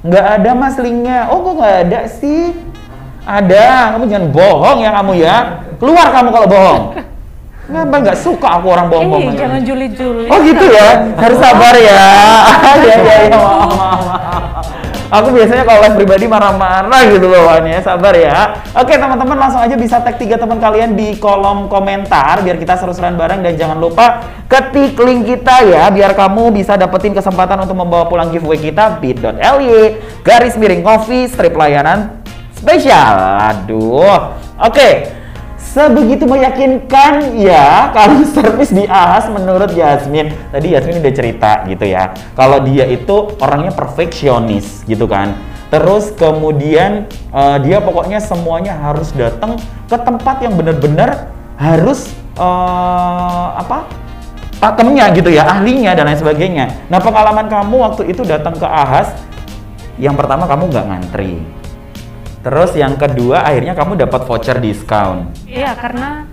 Nggak 0.02 0.26
ada 0.34 0.50
mas 0.50 0.74
linknya. 0.82 1.30
Oh, 1.30 1.38
kok 1.38 1.62
nggak 1.62 1.76
ada 1.86 2.00
sih? 2.10 2.50
Ada. 3.22 3.94
Kamu 3.94 4.10
jangan 4.10 4.26
bohong 4.34 4.78
ya 4.82 4.90
kamu 4.98 5.12
ya. 5.14 5.36
Keluar 5.78 6.10
kamu 6.10 6.28
kalau 6.34 6.48
bohong. 6.50 6.82
Ngapa 7.70 7.96
nggak 8.02 8.18
suka 8.18 8.58
aku 8.58 8.66
orang 8.74 8.90
Eh, 8.90 8.98
bohong-bohong. 8.98 9.34
jangan 9.38 9.62
juli-juli. 9.62 10.26
Oh 10.26 10.42
gitu 10.42 10.64
ya, 10.74 11.06
harus 11.14 11.38
sabar 11.38 11.74
ya. 11.78 12.02
Iya 12.82 12.94
iya 12.98 13.16
iya, 13.30 13.38
maaf, 13.38 13.70
maaf, 13.78 14.00
maaf. 14.02 14.66
Aku 15.12 15.28
biasanya 15.28 15.68
kalau 15.68 15.84
live 15.84 15.96
pribadi 16.00 16.24
marah-marah 16.24 17.04
gitu 17.12 17.28
loh 17.28 17.44
ya, 17.60 17.84
sabar 17.84 18.16
ya. 18.16 18.64
Oke 18.72 18.96
teman-teman 18.96 19.36
langsung 19.36 19.60
aja 19.60 19.76
bisa 19.76 20.00
tag 20.00 20.16
tiga 20.16 20.40
teman 20.40 20.56
kalian 20.56 20.96
di 20.96 21.20
kolom 21.20 21.68
komentar 21.68 22.40
biar 22.40 22.56
kita 22.56 22.80
seru-seruan 22.80 23.20
bareng 23.20 23.44
dan 23.44 23.52
jangan 23.60 23.76
lupa 23.76 24.24
ketik 24.48 24.96
link 24.96 25.28
kita 25.28 25.68
ya 25.68 25.92
biar 25.92 26.16
kamu 26.16 26.56
bisa 26.56 26.80
dapetin 26.80 27.12
kesempatan 27.12 27.60
untuk 27.60 27.76
membawa 27.76 28.08
pulang 28.08 28.32
giveaway 28.32 28.56
kita 28.56 29.04
bit.ly 29.04 30.00
garis 30.24 30.56
miring 30.56 30.80
coffee 30.80 31.28
strip 31.28 31.52
layanan 31.52 32.24
spesial. 32.56 33.12
Aduh. 33.52 34.32
Oke. 34.64 35.20
Sebegitu 35.72 36.28
meyakinkan 36.28 37.32
ya 37.40 37.88
kalau 37.96 38.20
servis 38.36 38.68
di 38.68 38.84
AHAS 38.84 39.32
menurut 39.32 39.72
Yasmin. 39.72 40.28
Tadi 40.52 40.76
Yasmin 40.76 41.00
udah 41.00 41.14
cerita 41.16 41.64
gitu 41.64 41.88
ya. 41.88 42.12
Kalau 42.36 42.60
dia 42.60 42.84
itu 42.84 43.32
orangnya 43.40 43.72
perfeksionis 43.72 44.84
gitu 44.84 45.08
kan. 45.08 45.32
Terus 45.72 46.12
kemudian 46.12 47.08
eh, 47.32 47.56
dia 47.64 47.80
pokoknya 47.80 48.20
semuanya 48.20 48.76
harus 48.76 49.16
datang 49.16 49.56
ke 49.88 49.96
tempat 49.96 50.44
yang 50.44 50.60
benar-benar 50.60 51.32
harus 51.56 52.12
eh, 52.36 53.48
apa? 53.56 53.88
pakemnya 54.62 55.10
gitu 55.10 55.26
ya, 55.26 55.42
ahlinya 55.42 55.90
dan 55.90 56.06
lain 56.06 56.22
sebagainya. 56.22 56.86
Nah, 56.86 57.02
pengalaman 57.02 57.50
kamu 57.50 57.82
waktu 57.82 58.14
itu 58.14 58.22
datang 58.22 58.54
ke 58.54 58.62
AHAS 58.62 59.10
yang 59.98 60.14
pertama 60.14 60.46
kamu 60.46 60.70
nggak 60.70 60.86
ngantri. 60.86 61.42
Terus 62.42 62.74
yang 62.74 62.98
kedua 62.98 63.46
akhirnya 63.46 63.78
kamu 63.78 63.94
dapat 64.02 64.26
voucher 64.26 64.58
diskon. 64.58 65.30
Iya, 65.46 65.78
karena 65.78 66.26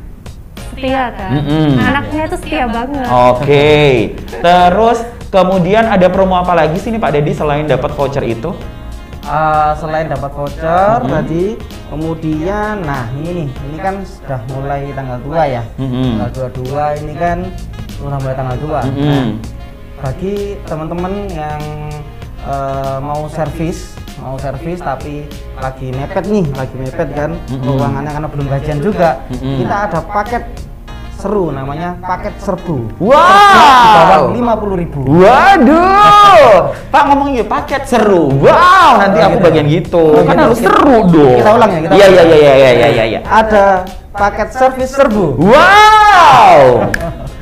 setia 0.73 1.13
kan. 1.13 1.29
Mm-mm. 1.37 1.77
Anaknya 1.77 2.21
itu 2.25 2.37
setia 2.41 2.65
banget. 2.65 3.05
Oke. 3.05 3.77
Terus 4.41 4.99
kemudian 5.29 5.85
ada 5.85 6.09
promo 6.09 6.33
apa 6.33 6.57
lagi 6.57 6.81
sih 6.81 6.89
nih 6.89 6.97
Pak 6.97 7.11
Dedi 7.13 7.31
selain 7.37 7.69
dapat 7.69 7.93
voucher 7.93 8.25
itu? 8.25 8.57
Eh, 9.21 9.71
selain 9.77 10.09
dapat 10.09 10.33
voucher 10.33 11.05
Mhm. 11.05 11.11
tadi, 11.13 11.45
kemudian 11.93 12.81
nah 12.81 13.05
ini 13.13 13.45
nih, 13.45 13.47
ini 13.69 13.77
kan 13.77 14.01
sudah 14.01 14.41
mulai 14.49 14.89
tanggal 14.97 15.21
2 15.21 15.41
ya. 15.45 15.61
Mhm. 15.77 16.17
Tanggal 16.17 16.29
22 16.49 16.85
ini 17.05 17.13
kan 17.13 17.37
sudah 18.01 18.17
mulai 18.17 18.33
tanggal 18.33 18.57
2. 18.57 18.81
Mm-mm. 18.89 19.05
Nah, 19.05 19.25
bagi 20.01 20.57
teman-teman 20.65 21.13
yang 21.29 21.61
eh, 22.39 22.97
mau 23.03 23.27
servis, 23.27 23.98
mau 24.19 24.35
servis 24.35 24.79
tapi 24.79 25.25
lagi 25.55 25.87
mepet 25.89 26.25
nih, 26.25 26.45
lagi 26.53 26.75
mepet 26.75 27.09
kan, 27.11 27.31
Mhm. 27.47 27.63
keuangannya 27.63 28.11
karena 28.11 28.27
belum 28.27 28.45
gajian 28.49 28.79
juga. 28.79 29.09
Kita 29.29 29.75
ada 29.85 29.99
paket 30.01 30.43
seru 31.15 31.51
namanya 31.51 31.99
paket 31.99 32.31
serbu. 32.39 32.95
Wow. 32.97 33.11
Di 33.11 34.03
bawah 34.07 34.31
50.000. 34.31 35.03
Waduh, 35.03 36.55
Pak 36.93 37.03
ngomong 37.05 37.29
ya 37.33 37.43
paket 37.43 37.83
seru. 37.85 38.31
Wow, 38.33 38.91
nanti 38.97 39.19
aku 39.19 39.37
bagian 39.39 39.67
gitu. 39.67 40.15
Oh, 40.15 40.23
kan 40.23 40.35
harus 40.37 40.59
Kita- 40.59 40.71
seru 40.71 40.97
dong. 41.05 41.37
kita 41.37 41.51
ulang 41.51 41.69
ya, 41.69 41.79
kita 41.81 41.91
Iya 41.93 42.05
iya 42.07 42.23
iya 42.23 42.35
iya 42.35 42.53
iya 42.55 42.71
iya 42.71 42.87
iya. 42.87 43.03
iya. 43.05 43.19
Ada 43.21 43.65
paket 44.09 44.47
servis 44.51 44.89
serbu. 44.89 45.35
Wow. 45.39 46.87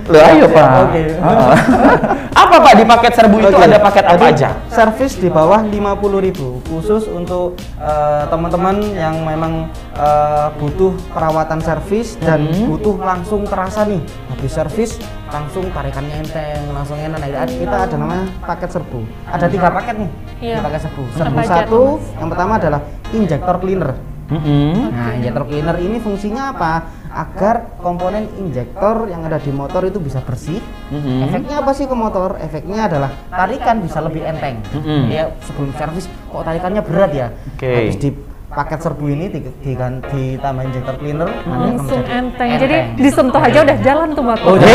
Loh 0.07 0.21
ayo 0.23 0.45
Pak. 0.47 0.67
Oke. 0.87 1.03
Ah. 1.19 1.51
apa 2.47 2.55
Pak 2.63 2.73
di 2.79 2.83
paket 2.87 3.13
serbu 3.17 3.35
itu 3.43 3.51
Oke. 3.51 3.65
ada 3.67 3.77
paket 3.83 4.05
apa 4.07 4.15
Jadi, 4.23 4.31
aja? 4.39 4.49
Servis 4.71 5.13
di 5.19 5.27
bawah 5.27 5.59
50.000 5.67 6.69
khusus 6.71 7.03
untuk 7.11 7.59
eh, 7.75 8.23
teman-teman 8.31 8.79
yang 8.95 9.19
memang 9.27 9.67
eh, 9.99 10.47
butuh 10.55 10.95
perawatan 11.11 11.59
servis 11.59 12.15
dan 12.23 12.47
Mhm. 12.47 12.71
butuh 12.71 12.95
langsung 13.03 13.43
terasa 13.43 13.83
nih 13.83 13.99
habis 14.31 14.51
servis 14.53 14.91
langsung 15.27 15.67
tarikannya 15.75 16.23
enteng 16.23 16.71
langsung 16.71 16.95
enak 16.95 17.19
nah, 17.19 17.43
kita 17.43 17.77
ada 17.89 17.95
namanya 17.99 18.25
paket 18.47 18.69
serbu 18.71 19.03
ada 19.27 19.45
tiga 19.51 19.67
paket 19.73 19.95
nih 19.99 20.09
Iya. 20.39 20.55
di 20.55 20.63
paket 20.63 20.81
serbu 20.87 21.03
serbu 21.17 21.37
satu 21.43 21.81
Mas? 21.99 22.21
yang 22.21 22.29
pertama 22.31 22.53
adalah 22.55 22.81
injektor 23.11 23.55
cleaner 23.59 23.91
Mm-mm. 24.27 24.91
Nah, 24.91 25.15
injektor 25.15 25.47
cleaner 25.47 25.79
ini 25.79 26.03
fungsinya 26.03 26.51
apa? 26.51 26.83
Agar 27.17 27.73
komponen 27.81 28.29
injektor 28.37 29.09
yang 29.09 29.25
ada 29.25 29.41
di 29.41 29.49
motor 29.49 29.81
itu 29.89 29.97
bisa 29.97 30.21
bersih. 30.21 30.61
Mhm. 30.93 31.25
Efeknya 31.25 31.65
apa 31.65 31.73
sih 31.73 31.89
ke 31.89 31.95
motor? 31.97 32.37
Efeknya 32.37 32.85
adalah 32.85 33.09
tarikan 33.33 33.81
bisa 33.81 34.05
lebih 34.05 34.21
enteng. 34.21 34.61
Mhm. 34.77 35.09
Ya, 35.09 35.33
sebelum 35.41 35.73
servis 35.73 36.05
kok 36.05 36.45
tarikannya 36.45 36.85
berat 36.85 37.11
ya. 37.17 37.27
Oke. 37.57 37.73
Habis 37.73 37.97
di 37.97 38.09
paket 38.47 38.79
serbu 38.79 39.05
ini 39.11 39.25
di, 39.27 39.39
di, 39.43 39.73
ditambah 39.75 40.63
injektor 40.71 40.95
cleaner 41.01 41.27
nanti 41.27 41.41
akan 41.41 41.57
Langsung 41.73 41.99
menjadi 41.99 42.13
enteng. 42.15 42.49
Jadi 42.61 42.75
disentuh 42.95 43.41
aja 43.41 43.59
udah 43.65 43.77
jalan 43.81 44.09
tuh 44.13 44.23
motor. 44.23 44.47
Oh, 44.47 44.57
kok 44.57 44.69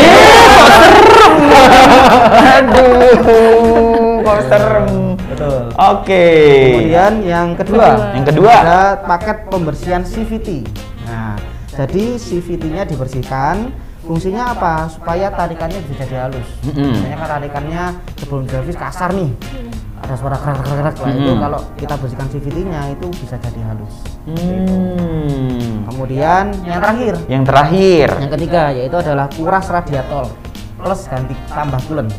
serem. 1.07 1.35
Aduh, 2.43 4.19
kok 4.21 4.39
serem. 4.51 4.87
Betul. 5.31 5.59
Oke. 5.73 6.25
Kemudian 6.69 7.13
yang 7.25 7.47
kedua, 7.57 7.87
Kedua. 7.87 8.13
Yang 8.13 8.25
kedua. 8.29 8.53
ada 8.61 8.81
paket 9.01 9.37
pembersihan 9.49 10.03
CVT. 10.05 10.49
Nah, 11.09 11.35
jadi 11.75 12.03
CVT-nya 12.15 12.83
dibersihkan 12.85 13.73
fungsinya 13.99 14.51
apa 14.51 14.85
supaya 14.87 15.29
tarikannya 15.29 15.79
bisa 15.81 16.03
jadi 16.03 16.27
halus 16.27 16.47
Mm-mm. 16.61 16.91
biasanya 16.93 17.17
kan 17.17 17.29
tarikannya 17.31 17.83
sebelum 18.17 18.43
servis 18.45 18.75
kasar 18.75 19.09
nih 19.11 19.31
ada 20.03 20.13
suara 20.13 20.35
kerak 20.35 20.59
kerak 20.59 20.75
kerak 20.75 20.95
Nah, 20.99 21.15
itu 21.15 21.31
kalau 21.33 21.59
kita 21.73 21.93
bersihkan 21.95 22.27
CVT-nya 22.27 22.81
itu 22.91 23.07
bisa 23.15 23.35
jadi 23.37 23.61
halus 23.63 23.95
Hmm. 24.23 25.83
kemudian 25.85 26.51
yang 26.63 26.79
terakhir 26.79 27.13
Yang 27.27 27.43
terakhir. 27.43 28.07
yang 28.17 28.31
ketiga 28.31 28.61
yaitu 28.71 28.95
adalah 28.97 29.25
kuras 29.29 29.65
radiator 29.67 30.25
plus 30.75 31.07
ganti 31.07 31.31
tambah 31.47 31.79
coolant. 31.87 32.11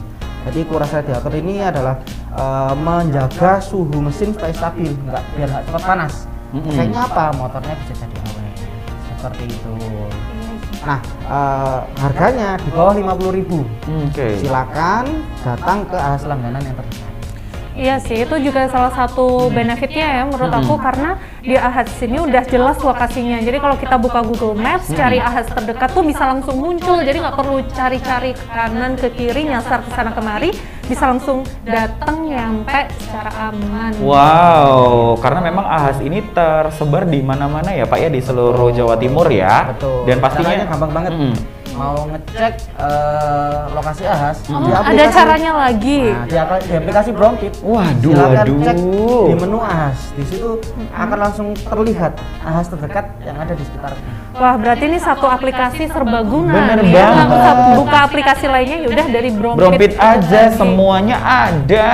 Jadi 0.45 0.61
kuras 0.64 0.88
radiator 0.88 1.33
ini 1.33 1.61
adalah 1.61 2.01
eh, 2.33 2.73
menjaga 2.77 3.61
suhu 3.61 4.01
mesin 4.01 4.33
supaya 4.33 4.53
stabil, 4.53 4.88
nggak 5.05 5.23
biar 5.37 5.49
nggak 5.49 5.64
cepat 5.69 5.83
panas. 5.85 6.14
Mm-mm. 6.53 6.69
Efeknya 6.71 7.01
apa? 7.05 7.25
Motornya 7.33 7.77
bisa 7.77 7.93
jadi. 7.99 8.17
Seperti 9.25 9.57
itu. 9.57 9.73
Nah, 10.85 11.01
eh, 11.25 11.79
harganya 11.97 12.61
di 12.61 12.69
bawah 12.69 12.93
50.000. 12.93 13.65
Oke. 14.05 14.37
Silakan 14.37 15.25
datang 15.41 15.89
ke 15.89 15.97
ahas 15.97 16.29
langganan 16.29 16.61
yang 16.61 16.77
terdekat. 16.77 17.13
Iya 17.75 17.99
sih, 17.99 18.23
itu 18.23 18.37
juga 18.39 18.71
salah 18.71 18.93
satu 18.95 19.51
benefitnya 19.51 20.07
ya 20.07 20.23
menurut 20.31 20.47
aku 20.47 20.79
karena 20.79 21.19
di 21.43 21.59
Ahas 21.59 21.91
sini 21.99 22.23
udah 22.23 22.47
jelas 22.47 22.79
lokasinya. 22.79 23.43
Jadi 23.43 23.59
kalau 23.59 23.75
kita 23.75 23.99
buka 23.99 24.23
Google 24.23 24.55
Maps, 24.55 24.95
cari 24.95 25.19
Ahas 25.19 25.51
terdekat 25.51 25.91
tuh 25.91 26.07
bisa 26.07 26.23
langsung 26.23 26.55
muncul. 26.55 27.03
Jadi 27.03 27.19
nggak 27.19 27.35
perlu 27.35 27.67
cari-cari 27.75 28.31
ke 28.31 28.47
kanan 28.47 28.95
ke 28.95 29.11
kiri, 29.19 29.51
nyasar 29.51 29.83
ke 29.83 29.91
sana 29.91 30.15
kemari, 30.15 30.55
bisa 30.85 31.05
langsung 31.09 31.42
datang 31.64 32.29
nyampe 32.29 32.88
secara 33.01 33.51
aman. 33.51 33.92
Wow, 34.05 35.16
karena 35.18 35.40
memang 35.40 35.64
ahas 35.64 35.99
ini 36.05 36.20
tersebar 36.37 37.09
di 37.09 37.25
mana-mana 37.25 37.73
ya 37.73 37.88
Pak 37.88 37.99
ya 37.99 38.09
di 38.12 38.20
seluruh 38.20 38.70
Jawa 38.73 39.01
Timur 39.01 39.27
ya. 39.33 39.73
Betul. 39.73 40.05
Dan 40.05 40.20
pastinya 40.20 40.53
Caranya 40.53 40.66
gampang 40.68 40.92
banget. 40.92 41.12
Mm-mm. 41.16 41.54
Mau 41.75 42.07
ngecek 42.07 42.55
eh, 42.77 43.61
lokasi 43.69 44.03
ahas 44.05 44.37
Oh, 44.47 44.63
di 44.63 44.71
ada 44.71 45.05
caranya 45.11 45.53
lagi. 45.61 46.07
Nah, 46.07 46.23
di, 46.25 46.37
di 46.65 46.75
aplikasi 46.75 47.11
Brompit. 47.11 47.53
Waduh, 47.61 48.11
silakan 48.11 48.47
waduh. 48.47 48.59
cek 48.63 48.77
di 49.25 49.35
menu 49.35 49.59
ahas. 49.59 49.99
Di 50.13 50.25
situ 50.25 50.51
akan 50.91 51.19
langsung 51.19 51.49
terlihat 51.53 52.13
ahas 52.41 52.67
terdekat 52.69 53.05
yang 53.21 53.37
ada 53.37 53.53
di 53.53 53.65
sekitarnya. 53.65 54.07
Wah, 54.35 54.55
berarti 54.55 54.85
ini 54.85 54.99
satu 54.99 55.27
aplikasi 55.27 55.87
serbaguna. 55.87 56.53
Bener 56.53 56.79
nih 56.81 56.91
ya. 56.91 57.07
Nggak 57.07 57.27
banget. 57.27 57.39
usah 57.39 57.55
buka 57.75 57.99
aplikasi 58.03 58.47
lainnya, 58.47 58.79
yaudah 58.81 59.07
dari 59.09 59.31
Brompit. 59.31 59.93
Aja 59.95 60.15
Aplikasi. 60.17 60.57
semuanya 60.57 61.17
ada 61.19 61.91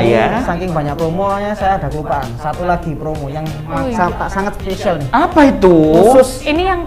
Ini 0.00 0.10
ya. 0.10 0.26
Saking 0.42 0.70
banyak 0.70 0.94
promonya 0.94 1.52
saya 1.52 1.76
ada 1.76 1.88
kelupaan. 1.88 2.28
Satu 2.36 2.64
lagi 2.64 2.92
promo 2.92 3.28
yang 3.28 3.44
Oh, 3.66 3.84
iya. 3.84 4.08
sa- 4.08 4.28
sangat 4.28 4.56
spesial 4.56 4.96
nih. 4.96 5.08
Apa 5.10 5.40
itu? 5.46 5.74
Khusus 5.94 6.42
Ini 6.42 6.62
yang 6.66 6.80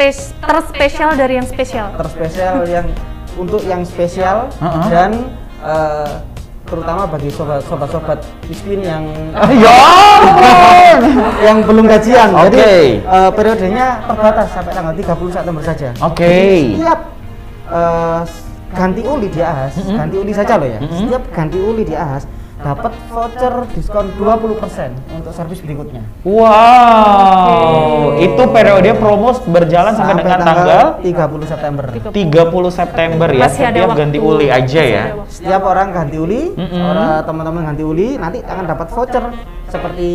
spes- 0.00 0.32
terspesial 0.40 1.12
dari 1.12 1.36
yang 1.36 1.44
spesial. 1.44 1.92
terspesial 1.92 2.64
yang 2.64 2.88
untuk 3.36 3.60
yang 3.62 3.84
spesial 3.84 4.48
Uh-uh. 4.56 4.88
dan 4.88 5.28
eh, 5.60 6.12
terutama 6.64 7.04
bagi 7.04 7.28
sobat-sobat 7.28 8.16
miskin 8.48 8.80
yang 8.80 9.04
Ah, 9.36 9.50
Ya 9.52 9.68
ampun. 9.68 11.00
yang 11.46 11.58
belum 11.60 11.84
gajian. 11.84 12.32
Jadi 12.48 12.56
Oke. 12.56 12.72
eh, 13.04 13.30
periodenya 13.30 13.86
terbatas 14.02 14.48
sampai 14.48 14.72
tanggal 14.72 14.94
30 14.96 15.04
September 15.30 15.62
saja. 15.62 15.88
Oke. 16.00 16.32
Setiap 16.72 17.00
eh, 17.68 18.20
ganti 18.72 19.02
uli 19.04 19.28
di 19.28 19.40
Ahas, 19.42 19.76
Mm-mm. 19.76 19.96
ganti 19.98 20.16
uli 20.16 20.32
saja 20.32 20.56
loh 20.56 20.68
ya. 20.70 20.80
Mm-mm. 20.80 20.96
Setiap 20.96 21.22
ganti 21.28 21.58
uli 21.60 21.82
di 21.84 21.92
Ahas 21.92 22.24
dapat 22.60 22.92
voucher 23.08 23.54
diskon 23.70 24.06
20% 24.14 24.92
untuk 25.10 25.32
servis 25.32 25.60
berikutnya. 25.60 26.04
Wow, 26.22 28.16
itu 28.16 28.42
periode 28.46 28.90
promo 28.94 29.32
berjalan 29.46 29.92
sampai, 29.92 30.14
dengan 30.18 30.38
tanggal 30.38 30.84
30 31.00 31.46
September. 31.46 31.84
30 32.10 32.12
September 32.70 33.28
ya. 33.30 33.40
Masih 33.40 33.62
Setiap 33.64 33.88
waktu. 33.88 33.98
ganti 33.98 34.18
uli 34.18 34.46
aja 34.46 34.60
Masih 34.60 34.84
ya. 34.86 35.02
ada 35.02 35.16
waktu. 35.16 35.32
Setiap 35.32 35.62
orang 35.64 35.88
ganti 35.90 36.16
uli, 36.16 36.42
Mm-mm. 36.52 36.80
orang 36.82 37.08
teman-teman 37.24 37.62
ganti 37.64 37.82
uli 37.82 38.08
nanti 38.14 38.38
akan 38.40 38.64
dapat 38.66 38.86
voucher 38.90 39.24
seperti 39.66 40.08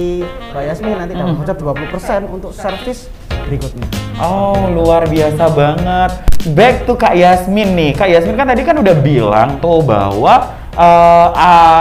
Mbak 0.51 0.63
Yasmin 0.63 0.95
nanti 0.95 1.13
dapat 1.13 1.31
Mm. 1.31 1.39
voucher 1.39 1.55
20% 1.55 2.21
untuk 2.27 2.51
servis 2.51 3.09
berikutnya. 3.45 3.85
Oh, 4.17 4.69
luar 4.69 5.05
biasa 5.05 5.49
banget. 5.49 6.11
Back 6.47 6.85
to 6.85 6.93
Kak 6.93 7.13
Yasmin 7.13 7.73
nih. 7.73 7.91
Kak 7.91 8.05
Yasmin 8.07 8.35
kan 8.35 8.45
tadi 8.45 8.61
kan 8.61 8.77
udah 8.77 8.95
bilang 8.95 9.57
tuh 9.57 9.81
bahwa 9.81 10.53
eh, 10.75 11.27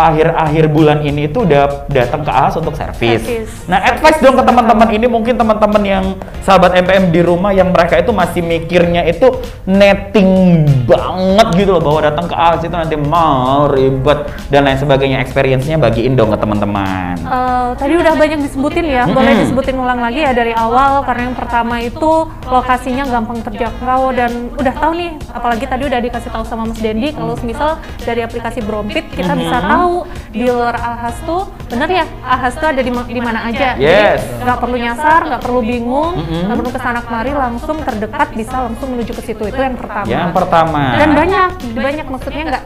akhir-akhir 0.09 0.65
bulan 0.71 0.99
ini 1.03 1.27
itu 1.29 1.43
udah 1.43 1.91
datang 1.91 2.23
ke 2.23 2.31
AHAS 2.31 2.55
untuk 2.63 2.75
servis. 2.79 3.23
Nah, 3.67 3.83
advice 3.83 4.19
dong 4.23 4.39
ke 4.39 4.45
teman-teman 4.47 4.89
ini 4.95 5.07
mungkin 5.11 5.35
teman-teman 5.35 5.83
yang 5.83 6.05
sahabat 6.47 6.79
MPM 6.79 7.11
di 7.11 7.21
rumah 7.21 7.51
yang 7.51 7.75
mereka 7.75 7.99
itu 7.99 8.15
masih 8.15 8.41
mikirnya 8.41 9.03
itu 9.05 9.31
netting 9.67 10.65
banget 10.85 11.49
gitu 11.59 11.77
loh 11.77 11.83
bahwa 11.83 12.01
datang 12.07 12.27
ke 12.31 12.35
AHAS 12.37 12.63
itu 12.65 12.77
nanti 12.77 12.97
mau 12.97 13.67
ribet 13.69 14.31
dan 14.49 14.65
lain 14.65 14.79
sebagainya. 14.79 15.19
Experience-nya 15.25 15.77
bagiin 15.81 16.15
dong 16.15 16.31
ke 16.31 16.39
teman-teman. 16.39 17.17
Eh, 17.19 17.71
tadi 17.77 17.95
udah 17.99 18.15
banyak 18.15 18.39
disebutin 18.45 18.87
ya, 18.87 19.09
boleh 19.09 19.33
Mm-mm. 19.33 19.43
disebutin 19.49 19.77
ulang 19.81 20.01
lagi 20.01 20.21
ya 20.23 20.33
dari 20.37 20.53
awal 20.55 21.03
karena 21.03 21.33
yang 21.33 21.37
pertama 21.37 21.81
itu 21.81 22.29
lokasinya 22.47 23.05
gampang 23.09 23.41
terjangkau 23.41 24.13
dan 24.13 24.53
udah 24.55 24.75
tahu 24.77 24.93
nih, 24.95 25.11
apalagi 25.33 25.65
tadi 25.65 25.83
udah 25.89 26.01
dikasih 26.05 26.31
tahu 26.31 26.45
sama 26.45 26.69
Mas 26.69 26.79
Dendi 26.79 27.11
kalau 27.17 27.35
misal 27.41 27.81
dari 28.05 28.21
aplikasi 28.21 28.61
Brompit 28.85 29.17
kita 29.17 29.33
bisa 29.33 29.59
Mhm. 29.59 29.69
tahu 29.73 29.95
dealer 30.29 30.77
Ahas 30.77 31.17
tuh 31.25 31.43
bener 31.73 31.89
ya 31.89 32.05
Ahas 32.21 32.53
tuh 32.53 32.69
ada 32.69 32.85
di, 32.85 32.93
di 32.93 33.21
mana 33.25 33.49
aja, 33.49 33.81
Yes. 33.81 34.21
nggak 34.45 34.59
perlu 34.61 34.77
nyasar, 34.77 35.25
nggak 35.25 35.41
perlu 35.41 35.61
bingung, 35.65 36.21
Mhm. 36.21 36.41
nggak 36.45 36.57
perlu 36.61 36.71
ke 36.71 36.81
sana 36.85 37.01
kemari 37.01 37.33
langsung 37.33 37.77
terdekat 37.81 38.29
bisa 38.37 38.57
langsung 38.61 38.93
menuju 38.93 39.13
ke 39.17 39.23
situ 39.25 39.43
itu 39.49 39.57
yang 39.57 39.73
pertama. 39.75 40.05
Yang 40.05 40.29
pertama. 40.37 40.83
Dan 41.01 41.11
banyak, 41.17 41.51
banyak 41.73 42.07
maksudnya 42.07 42.43
nggak 42.45 42.65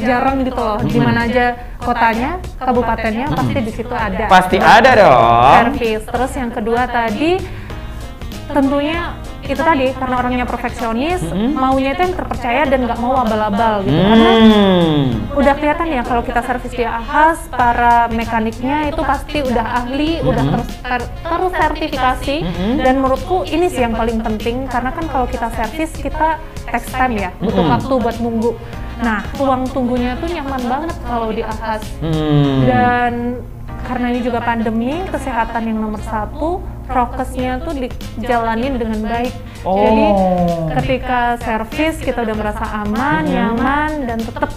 jarang 0.00 0.36
gitu 0.40 0.54
loh. 0.54 0.78
Di 0.78 0.98
mana 1.02 1.26
aja 1.26 1.44
kotanya, 1.82 2.30
kabupatennya 2.56 3.26
pasti 3.28 3.58
di 3.58 3.72
situ 3.74 3.90
ada. 3.90 4.24
Pasti 4.30 4.56
ada 4.56 4.90
dong. 4.94 5.52
Servis. 5.74 6.02
Terus 6.06 6.32
yang 6.38 6.50
kedua 6.54 6.82
tadi 6.86 7.42
tentunya 8.46 9.18
itu 9.46 9.62
tadi 9.62 9.94
karena 9.94 10.14
orangnya 10.18 10.44
perfeksionis, 10.44 11.22
Mm-mm. 11.22 11.54
maunya 11.54 11.94
itu 11.94 12.02
yang 12.02 12.14
terpercaya 12.14 12.62
dan 12.66 12.80
nggak 12.84 12.98
mau 12.98 13.14
abal-abal 13.16 13.86
gitu. 13.86 13.94
Karena 13.94 14.30
Hmm. 14.36 15.02
udah 15.32 15.54
kelihatan 15.54 15.88
ya 15.90 16.02
kalau 16.02 16.22
kita 16.22 16.40
servis 16.42 16.74
di 16.74 16.82
Ahas, 16.82 17.46
para 17.48 18.10
mekaniknya 18.10 18.90
itu 18.90 19.00
pasti 19.00 19.40
udah 19.40 19.66
ahli, 19.84 20.18
udah 20.20 20.44
ter- 20.50 20.68
ter- 20.82 21.10
tersertifikasi 21.22 22.36
Mm-mm. 22.42 22.72
dan 22.82 22.94
menurutku 22.98 23.46
ini 23.46 23.66
sih 23.66 23.82
yang 23.82 23.94
paling 23.94 24.18
penting 24.20 24.66
karena 24.66 24.90
kan 24.90 25.06
kalau 25.06 25.26
kita 25.26 25.46
servis 25.54 25.94
kita 25.94 26.36
text 26.66 26.90
time 26.90 27.14
ya, 27.16 27.30
butuh 27.38 27.62
Mm-mm. 27.62 27.74
waktu 27.78 27.94
buat 28.02 28.16
nunggu. 28.18 28.52
Nah, 28.96 29.20
ruang 29.36 29.68
tunggunya 29.68 30.16
tuh 30.16 30.26
nyaman 30.26 30.62
banget 30.66 30.96
kalau 31.04 31.28
di 31.28 31.44
Ahas 31.44 31.84
Hmm. 32.00 32.64
dan 32.64 33.12
karena 33.86 34.10
ini 34.10 34.18
juga 34.18 34.42
pandemi, 34.42 34.98
kesehatan 35.06 35.62
yang 35.62 35.78
nomor 35.78 36.02
satu, 36.02 36.58
prokesnya 36.86 37.58
tuh 37.60 37.74
dijalanin 37.74 38.78
dengan 38.78 39.00
baik. 39.02 39.34
Jadi 39.60 40.06
Oh. 40.06 40.70
ketika 40.78 41.34
servis 41.38 41.98
kita 41.98 42.22
udah 42.22 42.36
merasa 42.38 42.64
aman, 42.80 43.26
Mhm. 43.26 43.32
nyaman, 43.34 43.90
dan 44.06 44.18
tetap 44.18 44.50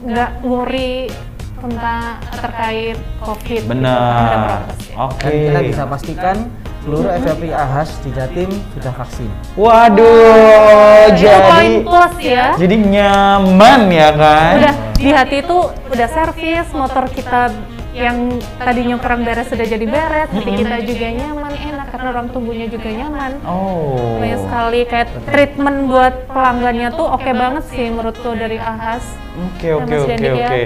nggak 0.00 0.30
worry 0.42 1.12
tentang 1.58 2.02
terkait 2.32 2.96
COVID. 3.20 3.62
Benar. 3.66 4.64
prokesnya. 4.64 5.04
Oke. 5.10 5.26
Dan 5.26 5.32
kita 5.44 5.60
bisa 5.66 5.82
pastikan 5.84 6.36
seluruh 6.80 7.10
FVP 7.12 7.42
Ahas 7.50 7.90
di 8.00 8.10
Jatim 8.14 8.48
sudah 8.72 8.94
vaksin. 8.94 9.28
Waduh, 9.58 11.10
poin 11.12 11.18
jadi 11.18 11.68
plus 11.84 12.14
ya. 12.22 12.46
jadi 12.56 12.76
nyaman 12.78 13.80
ya 13.92 14.10
kan? 14.14 14.52
Udah 14.56 14.74
di 14.96 15.10
hati 15.12 15.36
itu 15.42 15.58
udah 15.68 16.08
servis, 16.08 16.66
motor 16.72 17.04
kita 17.10 17.52
yang 17.90 18.16
tadinya 18.60 18.96
kurang 19.00 19.24
beres 19.24 19.48
sudah 19.48 19.64
jadi 19.64 19.82
beres, 19.82 20.28
hati 20.28 20.44
Mhm. 20.44 20.58
kita 20.60 20.76
juga 20.84 21.06
nyaman, 21.08 21.52
enak 21.56 21.86
karena 21.88 22.08
orang 22.12 22.26
tunggunya 22.30 22.66
juga 22.68 22.88
nyaman. 22.92 23.32
Oh. 23.42 24.20
Banyak 24.20 24.40
sekali 24.44 24.80
kayak 24.84 25.08
treatment 25.24 25.78
buat 25.88 26.14
pelanggannya 26.28 26.88
tuh 26.92 27.06
oke 27.08 27.30
banget 27.32 27.64
sih 27.72 27.88
menurutku 27.88 28.30
dari 28.36 28.60
Ahas. 28.60 29.02
Oke 29.38 29.72
oke 29.72 29.88
oke 29.88 30.14
Dendi 30.14 30.28
ya. 30.28 30.48
oke. 30.48 30.62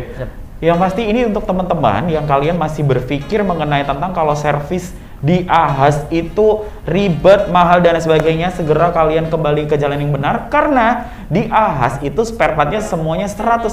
Yang 0.63 0.79
pasti 0.79 1.03
ini 1.07 1.21
untuk 1.27 1.43
teman-teman 1.43 2.07
yang 2.07 2.23
kalian 2.23 2.55
masih 2.55 2.87
berpikir 2.87 3.43
mengenai 3.43 3.83
tentang 3.83 4.15
kalau 4.15 4.35
servis 4.35 4.95
di 5.23 5.47
Ahas 5.47 6.03
itu 6.11 6.67
ribet, 6.83 7.47
mahal 7.55 7.79
dan 7.79 7.95
sebagainya, 8.03 8.51
segera 8.51 8.91
kalian 8.91 9.31
kembali 9.31 9.71
ke 9.71 9.79
jalan 9.79 10.03
yang 10.03 10.11
benar 10.11 10.51
karena 10.51 11.15
di 11.31 11.47
Ahas 11.47 12.03
itu 12.03 12.27
spare 12.27 12.59
partnya 12.59 12.83
semuanya 12.83 13.31
100% 13.31 13.71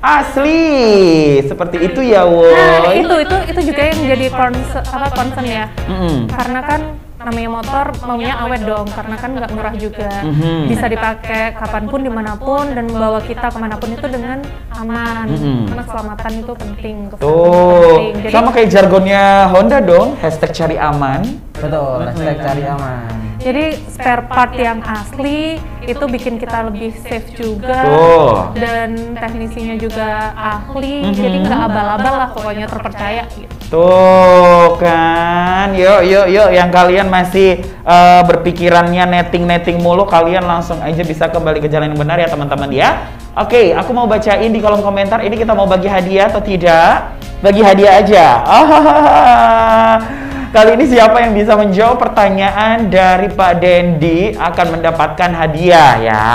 asli. 0.00 1.44
Seperti 1.44 1.76
itu 1.84 2.00
ya, 2.00 2.24
Nah, 2.24 2.32
woi. 2.32 3.04
itu 3.04 3.14
itu 3.28 3.36
itu 3.52 3.60
juga 3.68 3.82
yang 3.92 4.00
jadi 4.16 4.26
concern 4.32 4.84
apa 4.88 5.08
concern 5.12 5.46
ya. 5.46 5.64
Mm-mm. 5.84 6.32
Karena 6.32 6.60
kan 6.64 6.80
namanya 7.20 7.50
motor 7.52 7.86
maunya 8.08 8.34
awet 8.40 8.62
dong, 8.64 8.88
karena 8.88 9.16
kan 9.20 9.30
nggak 9.36 9.50
murah 9.52 9.74
juga. 9.76 10.10
Mhm. 10.24 10.72
Bisa 10.72 10.86
dipakai 10.88 11.52
kapan 11.52 11.84
pun, 11.84 12.00
di 12.00 12.08
mana 12.08 12.32
pun, 12.36 12.64
dan 12.72 12.88
membawa 12.88 13.20
kita 13.20 13.52
ke 13.52 13.58
mana 13.60 13.76
pun 13.76 13.92
itu 13.92 14.06
dengan 14.08 14.40
aman. 14.72 15.26
Mhm. 15.28 15.68
Karena 15.68 15.82
keselamatan 15.84 16.32
itu 16.40 16.52
penting. 16.56 16.96
Tuh, 17.12 17.20
penting. 17.20 18.12
Jadi 18.24 18.32
sama 18.32 18.48
kayak 18.56 18.68
jargonnya 18.72 19.24
Honda 19.52 19.78
dong, 19.84 20.16
hashtag 20.20 20.50
cari 20.56 20.76
aman. 20.80 21.20
Betul, 21.60 22.08
hashtag 22.08 22.36
cari 22.40 22.62
aman. 22.64 23.12
Jadi 23.40 23.64
spare 23.88 24.28
part 24.28 24.52
yang 24.52 24.84
asli 24.84 25.56
itu 25.88 26.04
bikin 26.04 26.36
kita 26.36 26.68
lebih 26.68 26.92
safe 26.92 27.32
juga 27.32 27.88
Tuh. 27.88 28.52
dan 28.52 29.16
teknisinya 29.16 29.80
juga 29.80 30.36
ahli. 30.36 31.08
Mhm. 31.08 31.16
Jadi 31.16 31.36
nggak 31.48 31.60
abal-abal 31.68 32.14
lah 32.20 32.28
pokoknya 32.36 32.68
terpercaya 32.68 33.24
gitu. 33.32 33.59
Tuh 33.70 34.74
kan, 34.82 35.70
yuk 35.78 36.02
yuk 36.02 36.26
yuk 36.26 36.50
yang 36.50 36.74
kalian 36.74 37.06
masih 37.06 37.62
eh, 37.62 38.22
berpikirannya 38.26 39.06
netting-netting 39.06 39.78
mulu, 39.78 40.10
kalian 40.10 40.42
langsung 40.42 40.82
aja 40.82 41.06
bisa 41.06 41.30
kembali 41.30 41.62
ke 41.62 41.70
jalan 41.70 41.94
yang 41.94 42.00
benar 42.02 42.18
ya 42.18 42.26
teman-teman 42.26 42.66
ya. 42.74 43.06
Oke, 43.38 43.70
aku 43.70 43.94
mau 43.94 44.10
bacain 44.10 44.50
di 44.50 44.58
kolom 44.58 44.82
komentar. 44.82 45.22
Ini 45.22 45.38
kita 45.38 45.54
mau 45.54 45.70
bagi 45.70 45.86
hadiah 45.86 46.26
atau 46.26 46.42
tidak? 46.42 47.14
Bagi 47.46 47.62
hadiah 47.62 48.02
aja. 48.02 48.26
Ah, 48.42 49.96
Kali 50.50 50.74
ini 50.74 50.90
siapa 50.90 51.22
yang 51.22 51.30
bisa 51.30 51.54
menjawab 51.54 52.02
pertanyaan 52.02 52.90
dari 52.90 53.30
Pak 53.30 53.62
Dendi 53.62 54.34
akan 54.34 54.66
mendapatkan 54.74 55.30
hadiah 55.30 55.94
ya. 56.02 56.26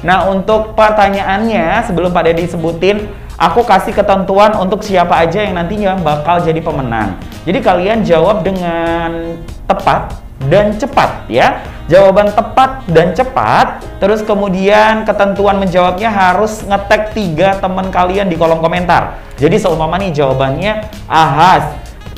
Nah 0.00 0.32
untuk 0.32 0.72
pertanyaannya 0.72 1.84
sebelum 1.84 2.08
Pak 2.08 2.24
Dendi 2.24 2.48
sebutin, 2.48 3.04
aku 3.38 3.62
kasih 3.62 3.94
ketentuan 3.94 4.52
untuk 4.58 4.82
siapa 4.82 5.14
aja 5.22 5.46
yang 5.46 5.54
nantinya 5.56 5.94
bakal 6.02 6.42
jadi 6.42 6.58
pemenang. 6.58 7.14
Jadi 7.46 7.58
kalian 7.62 8.02
jawab 8.02 8.42
dengan 8.42 9.38
tepat 9.64 10.18
dan 10.50 10.74
cepat 10.76 11.30
ya. 11.30 11.62
Jawaban 11.88 12.28
tepat 12.36 12.84
dan 12.92 13.16
cepat, 13.16 13.80
terus 13.96 14.20
kemudian 14.20 15.08
ketentuan 15.08 15.56
menjawabnya 15.56 16.12
harus 16.12 16.60
ngetek 16.60 17.16
tiga 17.16 17.56
teman 17.64 17.88
kalian 17.88 18.28
di 18.28 18.36
kolom 18.36 18.60
komentar. 18.60 19.16
Jadi 19.40 19.56
seumpama 19.56 19.96
nih 19.96 20.12
jawabannya 20.12 20.84
ahas, 21.08 21.72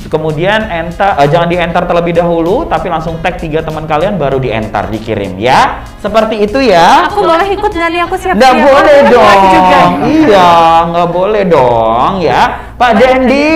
kemudian 0.08 0.64
enter 0.70 1.18
eh, 1.20 1.28
jangan 1.28 1.48
di 1.50 1.56
enter 1.60 1.84
terlebih 1.84 2.16
dahulu 2.16 2.64
tapi 2.64 2.88
langsung 2.88 3.20
tag 3.20 3.36
tiga 3.36 3.60
teman 3.60 3.84
kalian 3.84 4.16
baru 4.16 4.40
di 4.40 4.48
enter 4.48 4.88
dikirim 4.88 5.36
ya. 5.36 5.84
Seperti 6.00 6.46
itu 6.46 6.62
ya. 6.64 7.10
Aku 7.12 7.26
boleh 7.26 7.48
ikut 7.52 7.72
nih? 7.74 8.00
Aku 8.08 8.16
siap 8.16 8.38
nggak 8.38 8.54
siap. 8.56 8.64
boleh 8.64 8.96
Aku 9.04 9.12
dong. 9.12 9.40
juga. 9.52 9.80
iya 10.08 10.50
nggak 10.88 11.08
boleh 11.12 11.42
dong 11.44 12.12
ya. 12.24 12.42
Pak 12.80 12.92
Dendi 12.96 13.50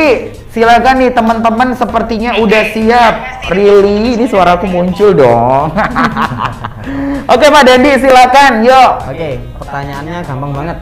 silakan 0.55 0.95
nih 1.03 1.11
teman-teman 1.11 1.69
sepertinya 1.75 2.31
udah 2.39 2.63
siap. 2.71 3.15
Really? 3.51 4.15
Ini 4.15 4.25
suaraku 4.29 4.69
muncul 4.71 5.17
dong. 5.17 5.73
Oke 7.33 7.47
Pak 7.49 7.63
Dendi 7.65 7.97
silakan. 7.99 8.63
Yuk. 8.63 8.93
Oke, 9.11 9.41
pertanyaannya 9.59 10.21
gampang 10.23 10.53
banget. 10.53 10.79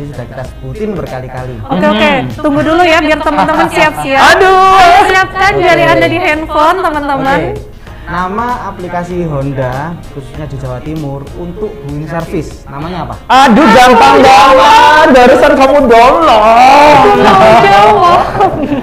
Tadi 0.00 0.16
sudah 0.16 0.28
kita 0.32 0.44
sebutin 0.48 0.88
berkali-kali. 0.96 1.60
Oke 1.60 1.86
oke, 1.92 2.10
tunggu 2.40 2.60
dulu 2.64 2.80
ya 2.88 3.04
biar 3.04 3.20
teman-teman 3.20 3.68
siap-siap. 3.68 4.22
aduh 4.32 5.04
siapkan 5.12 5.52
jari 5.60 5.84
anda 5.84 6.08
di 6.08 6.16
handphone 6.16 6.80
teman-teman. 6.80 7.52
Oke. 7.52 7.69
Nama 8.10 8.74
aplikasi 8.74 9.22
Honda 9.22 9.94
khususnya 10.10 10.42
di 10.50 10.58
Jawa 10.58 10.82
Timur 10.82 11.22
untuk 11.38 11.70
booking 11.86 12.10
service 12.10 12.66
namanya 12.66 13.06
apa? 13.06 13.14
Aduh 13.30 13.62
gampang 13.70 14.18
banget, 14.18 15.06
barusan 15.14 15.52
kamu 15.54 15.78
download. 15.86 17.06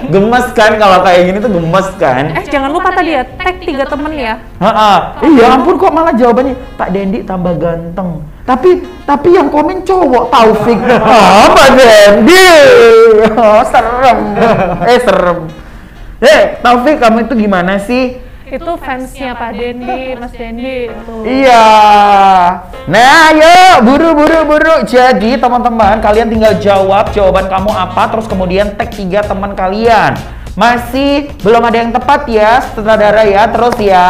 Gemes 0.16 0.46
kan 0.56 0.80
kalau 0.80 1.04
kayak 1.04 1.28
gini 1.28 1.38
tuh 1.44 1.52
gemes 1.52 1.88
kan? 2.00 2.32
Eh 2.40 2.48
jangan 2.48 2.72
lupa 2.72 2.88
tadi 2.88 3.20
ya 3.20 3.22
tag 3.36 3.60
tiga 3.60 3.84
temen 3.84 4.16
ya. 4.16 4.40
Heeh. 4.64 4.98
Iya 5.28 5.60
ampun 5.60 5.76
kok 5.76 5.92
malah 5.92 6.16
jawabannya 6.16 6.56
Pak 6.80 6.88
Dendi 6.88 7.20
tambah 7.28 7.52
ganteng. 7.60 8.24
Tapi 8.48 8.80
tapi 9.04 9.36
yang 9.36 9.52
komen 9.52 9.84
cowok 9.84 10.32
Taufik. 10.32 10.80
Ah, 10.88 11.52
Pak 11.52 11.76
Dendi. 11.76 12.48
Oh, 13.36 13.60
serem. 13.68 14.18
Eh 14.88 14.98
serem. 15.04 15.38
Eh 16.16 16.40
Taufik 16.64 16.96
kamu 16.96 17.28
itu 17.28 17.34
gimana 17.36 17.76
sih? 17.76 18.24
Itu 18.48 18.72
fansnya 18.80 19.36
Pak 19.36 19.52
Dendi, 19.52 20.16
Mas 20.16 20.32
Dendi. 20.32 20.88
Tuh. 21.04 21.20
Iya. 21.24 21.68
Nah, 22.88 23.28
yuk 23.36 23.76
buru 23.84 24.16
buru 24.16 24.38
buru. 24.48 24.74
Jadi 24.88 25.36
teman-teman, 25.36 26.00
kalian 26.00 26.32
tinggal 26.32 26.56
jawab 26.56 27.12
jawaban 27.12 27.52
kamu 27.52 27.70
apa, 27.70 28.02
terus 28.08 28.24
kemudian 28.24 28.72
tag 28.72 28.88
tiga 28.88 29.20
teman 29.20 29.52
kalian. 29.52 30.16
Masih 30.56 31.28
belum 31.44 31.60
ada 31.60 31.76
yang 31.76 31.92
tepat 31.92 32.24
ya, 32.24 32.64
sutradara 32.72 33.28
ya. 33.28 33.44
Terus 33.52 33.76
ya, 33.76 34.08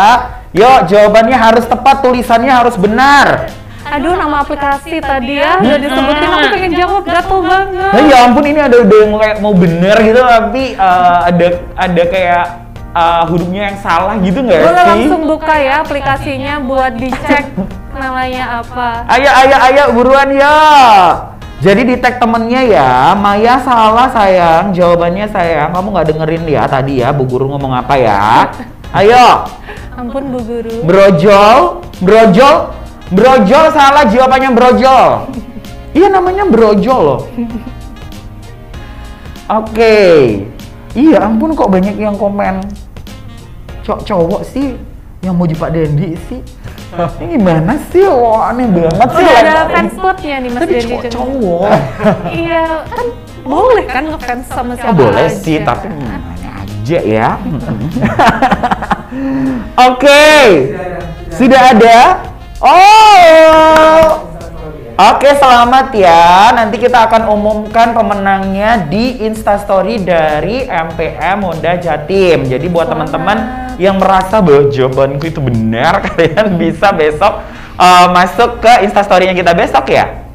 yuk 0.55 0.87
jawabannya 0.87 1.35
harus 1.35 1.67
tepat, 1.67 2.01
tulisannya 2.07 2.53
harus 2.55 2.79
benar. 2.79 3.51
Aduh 3.89 4.21
nama 4.21 4.45
aplikasi 4.45 5.01
tadi 5.01 5.41
ya 5.41 5.65
udah 5.65 5.81
disebutin 5.81 6.29
aku 6.29 6.47
pengen 6.53 6.73
jawab 6.77 7.03
gatel 7.09 7.41
banget. 7.41 7.89
Nah, 7.97 8.05
ya 8.05 8.17
ampun 8.29 8.45
ini 8.45 8.61
ada 8.61 8.77
udah 8.85 8.99
yang 9.01 9.13
kayak 9.17 9.37
mau 9.41 9.55
bener 9.57 9.97
gitu, 10.05 10.21
tapi 10.21 10.77
eh, 10.77 11.19
ada 11.25 11.47
ada 11.73 12.03
kayak 12.05 12.47
eh, 12.99 13.23
hurufnya 13.27 13.63
yang 13.71 13.79
salah 13.79 14.15
gitu 14.19 14.39
nggak 14.41 14.59
Boleh 14.61 14.75
sih? 14.75 14.91
langsung 14.91 15.23
buka 15.25 15.55
ya 15.55 15.75
aplikasinya 15.81 16.55
buat 16.61 16.93
dicek 16.95 17.45
namanya 17.95 18.61
apa. 18.61 19.07
Ayo, 19.09 19.31
ayo, 19.33 19.57
ayo, 19.61 19.83
buruan 19.93 20.31
ya. 20.31 20.57
Jadi 21.59 21.83
di 21.85 21.97
tag 21.99 22.23
temennya 22.23 22.63
ya, 22.63 22.91
Maya 23.15 23.59
salah 23.59 24.07
sayang, 24.07 24.71
jawabannya 24.71 25.27
sayang. 25.27 25.75
Kamu 25.75 25.91
nggak 25.91 26.07
dengerin 26.09 26.47
ya 26.47 26.63
tadi 26.67 27.03
ya, 27.03 27.11
Bu 27.11 27.27
Guru 27.27 27.51
ngomong 27.51 27.75
apa 27.75 27.99
ya? 27.99 28.47
Ayo, 28.95 29.43
Ampun 29.93 30.31
Bu 30.31 30.39
Guru. 30.39 30.87
brojol, 30.87 31.83
brojol, 31.99 32.71
brojol 33.11 33.65
salah 33.75 34.07
jawabannya 34.07 34.51
brojol. 34.55 35.27
Iya 35.91 36.07
namanya 36.09 36.47
brojol 36.47 37.01
loh. 37.03 37.21
Oke, 39.49 39.97
iya 40.93 41.25
ampun 41.25 41.57
kok 41.57 41.73
banyak 41.73 41.97
yang 41.97 42.15
komen. 42.15 42.61
Cok 43.89 44.05
cowok 44.05 44.43
sih 44.45 44.77
yang 45.25 45.33
mau 45.33 45.49
Pak 45.49 45.71
Dendi 45.73 46.13
sih. 46.29 46.45
Ini 46.93 47.41
gimana 47.41 47.73
sih? 47.89 48.05
Wah, 48.05 48.53
aneh 48.53 48.69
banget 48.69 49.09
sih. 49.17 49.25
Udah 49.25 49.41
ada 49.41 49.65
fans 49.73 49.93
clubnya 49.97 50.37
nih 50.45 50.51
Mas 50.53 50.61
Tapi 50.61 50.73
Dendi. 50.77 50.93
cowok 50.93 51.09
cowok. 51.09 51.71
Iya 52.39 52.65
kan 52.85 53.07
boleh 53.49 53.85
kan 53.89 54.05
ngefans 54.13 54.45
sama 54.53 54.73
Oh, 54.73 54.77
siapa 54.77 54.93
boleh 54.93 55.25
aja. 55.25 55.41
sih, 55.41 55.57
tapi 55.65 55.89
aneh 55.89 56.53
aja 56.53 56.99
ya. 57.01 57.29
Oke, 59.89 60.29
sudah 61.33 61.63
ada. 61.73 61.99
Oh, 62.61 64.28
oke 64.99 65.31
selamat 65.39 65.95
ya. 65.95 66.51
Nanti 66.53 66.77
kita 66.83 67.07
akan 67.07 67.31
umumkan 67.31 67.95
pemenangnya 67.95 68.91
di 68.91 69.23
Instastory 69.23 70.03
dari 70.03 70.67
MPM 70.67 71.47
Honda 71.47 71.79
Jatim. 71.79 72.45
Jadi 72.51 72.67
buat 72.67 72.91
teman-teman 72.91 73.71
yang 73.79 74.03
merasa 74.03 74.43
bahwa 74.43 74.69
jawabanku 74.69 75.31
itu 75.31 75.39
benar, 75.39 76.03
kalian 76.11 76.59
bisa 76.59 76.91
besok 76.91 77.47
uh, 77.79 78.11
masuk 78.11 78.59
ke 78.59 78.85
Instastory-nya 78.85 79.33
kita 79.39 79.55
besok 79.55 79.87
ya. 79.95 80.27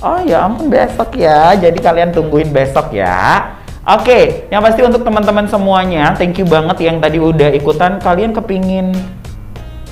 Oh 0.00 0.20
ya 0.24 0.48
ampun 0.48 0.72
besok 0.72 1.16
ya. 1.20 1.52
Jadi 1.52 1.78
kalian 1.80 2.10
tungguin 2.10 2.48
besok 2.50 2.92
ya. 2.96 3.52
Oke, 3.84 4.48
yang 4.48 4.64
pasti 4.64 4.80
untuk 4.80 5.04
teman-teman 5.04 5.44
semuanya, 5.44 6.16
thank 6.16 6.40
you 6.40 6.48
banget 6.48 6.88
yang 6.88 7.04
tadi 7.04 7.20
udah 7.20 7.52
ikutan. 7.52 8.00
Kalian 8.00 8.32
kepingin 8.32 8.96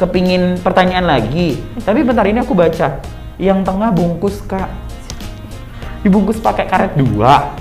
kepingin 0.00 0.56
pertanyaan 0.64 1.04
lagi. 1.04 1.60
Tapi 1.84 2.00
bentar 2.00 2.24
ini 2.24 2.40
aku 2.40 2.56
baca. 2.56 3.20
Yang 3.42 3.58
tengah 3.66 3.90
bungkus 3.90 4.38
kak, 4.46 4.70
dibungkus 6.06 6.38
pakai 6.38 6.70
karet 6.70 6.94
dua. 6.94 7.58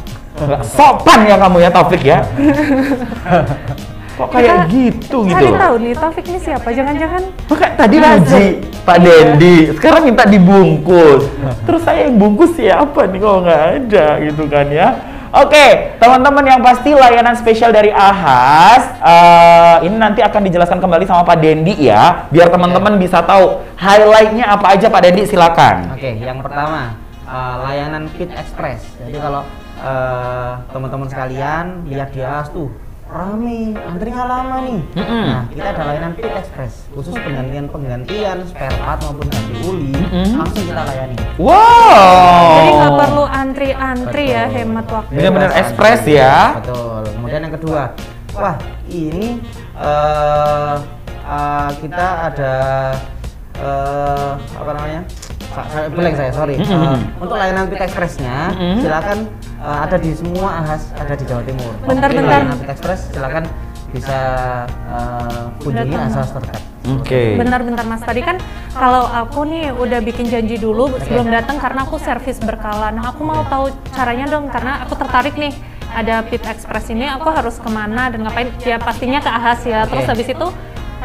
Sopan 0.62 1.26
ya 1.26 1.42
kamu 1.42 1.58
ya 1.58 1.70
Taufik 1.74 2.06
ya. 2.06 2.22
Kok 4.12 4.28
kayak 4.30 4.46
Kita- 4.46 4.70
gitu 4.70 5.18
gitu 5.26 5.34
Cari 5.34 5.50
loh. 5.50 5.58
tahu 5.58 5.76
nih 5.82 5.94
Taufik 5.98 6.26
ini 6.30 6.38
siapa? 6.38 6.68
Jangan-jangan 6.70 7.22
Maka 7.50 7.66
tadi 7.74 7.96
muji 7.98 8.46
Pak 8.82 8.98
Dendi, 8.98 9.56
sekarang 9.78 10.02
minta 10.06 10.26
dibungkus. 10.26 11.26
Terus 11.66 11.82
saya 11.82 12.06
yang 12.10 12.18
bungkus 12.18 12.54
siapa 12.54 13.10
nih 13.10 13.20
kalau 13.22 13.40
nggak 13.42 13.62
ada 13.82 14.06
gitu 14.22 14.44
kan 14.46 14.68
ya? 14.70 14.88
Oke, 15.32 15.96
teman-teman 15.96 16.44
yang 16.44 16.60
pasti 16.60 16.92
layanan 16.92 17.32
spesial 17.40 17.72
dari 17.72 17.88
Ahas 17.88 18.84
eh, 19.00 19.88
ini 19.88 19.96
nanti 19.96 20.20
akan 20.20 20.44
dijelaskan 20.44 20.84
kembali 20.84 21.08
sama 21.08 21.24
Pak 21.24 21.40
Dendi 21.40 21.88
ya, 21.88 22.28
biar 22.28 22.52
teman-teman 22.52 23.00
bisa 23.00 23.24
tahu 23.24 23.64
highlightnya 23.80 24.44
apa 24.52 24.76
aja 24.76 24.92
Pak 24.92 25.02
Dendi 25.08 25.24
silakan. 25.24 25.96
Oke, 25.96 26.20
yang 26.20 26.44
pertama 26.44 27.00
eh, 27.24 27.56
layanan 27.64 28.12
Fit 28.12 28.28
Express. 28.28 28.84
Jadi 29.00 29.24
kalau 29.24 29.48
eh, 29.80 30.52
teman-teman 30.76 31.08
sekalian 31.08 31.88
lihat 31.88 32.12
di 32.12 32.20
AS 32.20 32.52
tuh 32.52 32.68
rame, 33.12 33.76
antrinya 33.76 34.24
lama 34.24 34.56
nih. 34.64 34.80
Mm-mm. 34.96 35.24
Nah, 35.28 35.44
kita 35.52 35.68
ada 35.76 35.84
layanan 35.84 36.12
Fit 36.16 36.32
Express 36.32 36.88
khusus 36.96 37.12
penggantian-penggantian 37.12 38.38
spare 38.48 38.76
part 38.80 39.04
maupun 39.04 39.28
ganti 39.28 39.56
uli, 39.68 39.92
Mm-mm. 39.92 40.40
langsung 40.40 40.64
kita 40.64 40.82
layani. 40.88 41.18
Wow. 41.36 42.56
jadi 42.56 42.70
nggak 42.72 42.94
perlu 43.04 43.24
antri-antri 43.28 44.26
ya 44.32 44.44
Betul. 44.48 44.56
hemat 44.56 44.86
waktu. 44.88 45.12
Bener-bener 45.20 45.52
express 45.60 46.00
antri. 46.08 46.20
ya. 46.24 46.38
Betul. 46.64 47.02
Kemudian 47.20 47.42
yang 47.44 47.54
kedua, 47.60 47.82
wah 48.32 48.56
ini 48.88 49.28
eh 49.76 50.76
eh, 51.28 51.70
kita 51.84 52.06
ada 52.32 52.56
eh 53.60 54.32
apa 54.56 54.72
namanya? 54.72 55.02
Sa- 55.52 55.68
Saya 55.68 55.88
blank 55.92 56.16
saya, 56.16 56.32
sorry. 56.32 56.56
Mm-mm. 56.56 56.72
Eh, 56.72 57.00
untuk 57.20 57.36
layanan 57.36 57.68
Fit 57.68 57.84
Expressnya, 57.84 58.56
Mm-mm. 58.56 58.80
silakan 58.80 59.18
eh, 59.60 59.78
ada 59.84 59.98
di 60.00 60.12
semua 60.16 60.50
ahas 60.64 60.82
ada 60.96 61.14
di 61.14 61.24
Jawa 61.28 61.44
Timur. 61.44 61.74
Bentar, 61.84 62.08
Jadi 62.08 62.18
bentar. 62.24 62.40
Layanan 62.40 62.58
Fit 62.58 62.72
Express 62.72 63.00
silakan 63.12 63.44
bisa 63.92 64.18
eh, 64.72 65.44
kunjungi 65.60 65.96
ahas 65.96 66.30
terdekat. 66.32 66.64
Oke. 66.82 67.38
Bentar-bentar 67.38 67.86
Mas, 67.86 68.02
tadi 68.02 68.26
kan 68.26 68.42
kalau 68.74 69.06
aku 69.06 69.46
nih 69.46 69.70
udah 69.70 70.02
bikin 70.02 70.26
janji 70.26 70.58
dulu 70.58 70.90
sebelum 70.98 71.30
datang 71.30 71.62
karena 71.62 71.86
aku 71.86 72.02
servis 72.02 72.42
berkala. 72.42 72.90
Nah 72.90 73.12
aku 73.12 73.22
mau 73.22 73.46
tahu 73.46 73.70
caranya 73.94 74.26
dong 74.26 74.50
karena 74.50 74.82
aku 74.82 74.98
tertarik 74.98 75.38
nih 75.38 75.54
ada 75.92 76.26
Pit 76.26 76.42
Express 76.42 76.90
ini 76.90 77.06
aku 77.06 77.30
harus 77.30 77.60
ke 77.60 77.70
mana 77.70 78.10
dan 78.10 78.24
ngapain? 78.26 78.50
Ya 78.64 78.80
pastinya 78.80 79.22
ke 79.22 79.30
Ahas 79.30 79.62
ya. 79.62 79.86
Terus 79.86 80.08
Oke. 80.08 80.12
habis 80.16 80.28
itu 80.32 80.48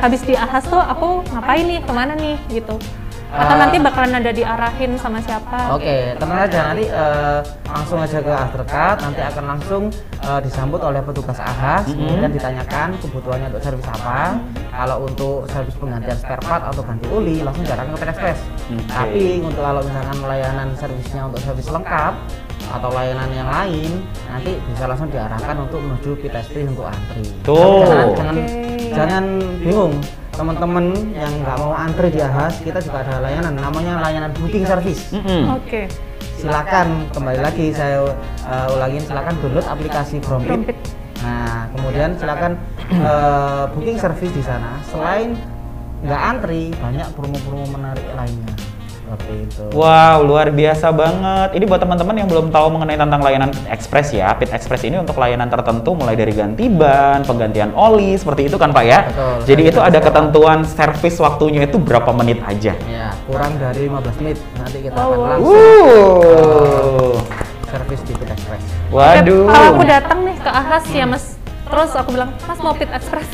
habis 0.00 0.20
di 0.24 0.32
Ahas 0.32 0.64
tuh 0.64 0.80
aku 0.80 1.26
ngapain 1.28 1.66
nih 1.66 1.84
ke 1.84 1.92
mana 1.92 2.16
nih 2.16 2.38
gitu? 2.48 2.80
Atau 3.26 3.54
nanti 3.58 3.76
bakalan 3.82 4.22
ada 4.22 4.30
diarahin 4.30 4.94
sama 4.96 5.18
siapa? 5.18 5.74
Oke, 5.74 6.14
tenang 6.16 6.46
aja 6.46 6.60
nanti 6.72 6.84
eh, 6.86 7.40
langsung 7.66 7.98
aja 7.98 8.18
ke 8.22 8.34
terdekat, 8.54 8.96
nanti 9.02 9.20
akan 9.20 9.44
langsung 9.56 9.82
eh, 10.22 10.40
disambut 10.46 10.80
oleh 10.80 11.02
petugas 11.02 11.42
ahas, 11.42 11.90
kemudian 11.90 12.30
ditanyakan 12.30 12.94
kebutuhannya 13.02 13.50
untuk 13.50 13.62
servis 13.66 13.88
apa. 13.90 14.38
Kalau 14.76 14.96
untuk 15.08 15.48
servis 15.50 15.74
penggantian 15.80 16.18
spare 16.20 16.42
part 16.44 16.62
atau 16.68 16.84
ganti 16.84 17.06
oli, 17.10 17.40
langsung 17.42 17.64
diarahkan 17.64 17.96
ke 17.96 18.06
Express. 18.06 18.38
Oke. 18.70 18.84
Tapi 18.92 19.24
untuk 19.42 19.62
kalau 19.64 19.80
misalkan 19.82 20.18
layanan 20.22 20.68
servisnya 20.76 21.22
untuk 21.26 21.40
servis 21.42 21.68
lengkap 21.72 22.14
atau 22.66 22.90
layanan 22.92 23.30
yang 23.34 23.48
lain, 23.48 23.90
nanti 24.30 24.52
bisa 24.70 24.84
langsung 24.86 25.08
diarahkan 25.10 25.56
untuk 25.60 25.80
menuju 25.82 26.10
Pit 26.20 26.34
untuk 26.66 26.86
antri. 26.88 27.24
Tuh. 27.42 27.56
Tapi 27.56 27.86
Jangan, 27.86 28.08
jangan, 28.14 28.36
Oke. 28.36 28.94
jangan 28.94 29.24
bingung 29.62 29.94
teman-teman 30.36 30.92
yang 31.16 31.32
nggak 31.42 31.56
mau 31.56 31.72
antri 31.72 32.12
di 32.12 32.20
ahas, 32.20 32.60
kita 32.60 32.78
juga 32.84 33.02
ada 33.02 33.24
layanan 33.24 33.56
namanya 33.56 34.04
layanan 34.04 34.30
booking 34.36 34.68
service 34.68 35.10
Mm-mm. 35.16 35.56
Oke. 35.56 35.88
silakan 36.36 37.08
kembali 37.16 37.40
lagi 37.40 37.72
saya 37.72 38.04
uh, 38.44 38.68
ulangin 38.76 39.00
silakan 39.00 39.34
download 39.40 39.64
aplikasi. 39.64 40.20
Frompit. 40.20 40.76
Nah 41.24 41.72
kemudian 41.72 42.12
silakan 42.20 42.60
uh, 43.00 43.64
booking 43.72 43.96
service 43.96 44.32
di 44.36 44.44
sana. 44.44 44.76
Selain 44.84 45.32
nggak 46.04 46.22
antri 46.36 46.76
banyak 46.76 47.08
promo-promo 47.16 47.64
menarik 47.72 48.04
lainnya 48.12 48.52
seperti 49.16 49.48
itu. 49.48 49.62
Wow, 49.72 50.28
luar 50.28 50.52
biasa 50.52 50.92
banget. 50.92 51.48
Ini 51.56 51.64
buat 51.64 51.80
teman-teman 51.80 52.14
yang 52.20 52.28
belum 52.28 52.52
tahu 52.52 52.66
mengenai 52.76 53.00
tentang 53.00 53.20
layanan 53.24 53.48
Pit 53.48 53.66
Express 53.72 54.12
ya. 54.12 54.36
Pit 54.36 54.52
Express 54.52 54.84
ini 54.84 55.00
untuk 55.00 55.16
layanan 55.16 55.48
tertentu 55.48 55.96
mulai 55.96 56.12
dari 56.12 56.36
ganti 56.36 56.68
ban, 56.68 57.24
penggantian 57.24 57.72
oli, 57.72 58.12
seperti 58.20 58.52
itu 58.52 58.60
kan 58.60 58.76
Pak 58.76 58.84
ya? 58.84 59.08
Betul. 59.08 59.36
Jadi 59.48 59.62
itu 59.72 59.80
ada 59.80 59.98
ketentuan 59.98 60.68
servis 60.68 61.16
waktunya 61.16 61.64
itu 61.64 61.80
berapa 61.80 62.12
menit 62.12 62.44
aja. 62.44 62.76
Ya 62.84 63.16
kurang 63.24 63.56
dari 63.56 63.88
15 63.88 64.20
menit 64.20 64.36
nanti 64.60 64.78
kita 64.84 64.94
Oh, 65.00 65.08
akan 65.08 65.18
langsung 65.24 65.56
servis 67.66 68.00
di 68.04 68.12
Pit 68.14 68.30
Express. 68.30 68.62
Waduh. 68.92 69.48
Kalau 69.48 69.68
aku 69.74 69.82
datang 69.88 70.18
nih 70.28 70.36
ke 70.38 70.50
Ahas 70.52 70.84
ya 70.92 71.04
Mas, 71.08 71.34
terus 71.66 71.90
aku 71.96 72.14
bilang 72.14 72.30
Mas 72.44 72.58
mau 72.60 72.76
Pit 72.76 72.92
Express. 72.92 73.26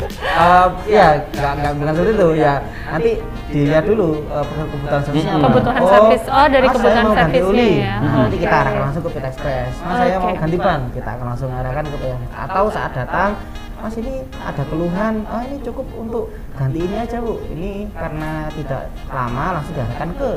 Uh, 0.00 0.66
ya 0.86 1.06
nggak 1.30 1.52
nggak 1.56 1.72
bukan 1.76 1.92
seperti 1.92 2.12
itu 2.14 2.28
ya 2.34 2.54
nanti 2.86 3.10
dilihat 3.48 3.84
dulu 3.84 4.08
uh, 4.26 4.44
kebutuhan 4.46 5.00
servisnya 5.02 5.30
Hmm. 5.30 5.38
apa. 5.38 5.46
Kebutuhan 5.50 5.82
servis. 5.82 6.22
Oh, 6.26 6.46
dari 6.46 6.66
Mas, 6.66 6.74
kebutuhan 6.74 6.94
saya 6.96 7.04
mau 7.04 7.14
ganti 7.14 7.38
servisnya 7.38 7.50
oli. 7.50 7.72
ya. 7.78 7.94
Nanti 8.00 8.36
kita 8.38 8.56
arahkan 8.56 8.82
langsung 8.82 9.02
ke 9.02 9.10
Pit 9.10 9.24
Express 9.26 9.72
mas 9.80 9.94
saya 9.96 10.16
mau 10.16 10.32
ganti 10.32 10.56
ban 10.56 10.80
kita 10.90 11.10
akan 11.10 11.26
langsung 11.26 11.50
arahkan 11.50 11.84
ke 11.84 11.96
Express 11.98 12.18
atau 12.32 12.64
saat 12.68 12.92
datang 12.92 13.30
mas 13.76 13.94
ini 13.96 14.14
ada 14.38 14.62
keluhan 14.64 15.14
oh 15.26 15.40
ini 15.40 15.56
cukup 15.60 15.86
untuk 15.94 16.24
ganti 16.52 16.78
ini 16.78 16.96
aja 16.96 17.16
bu 17.18 17.34
ini 17.48 17.70
karena 17.90 18.30
tidak 18.52 18.82
lama 19.08 19.44
langsung 19.56 19.74
diarahkan 19.74 20.10
ke 20.14 20.30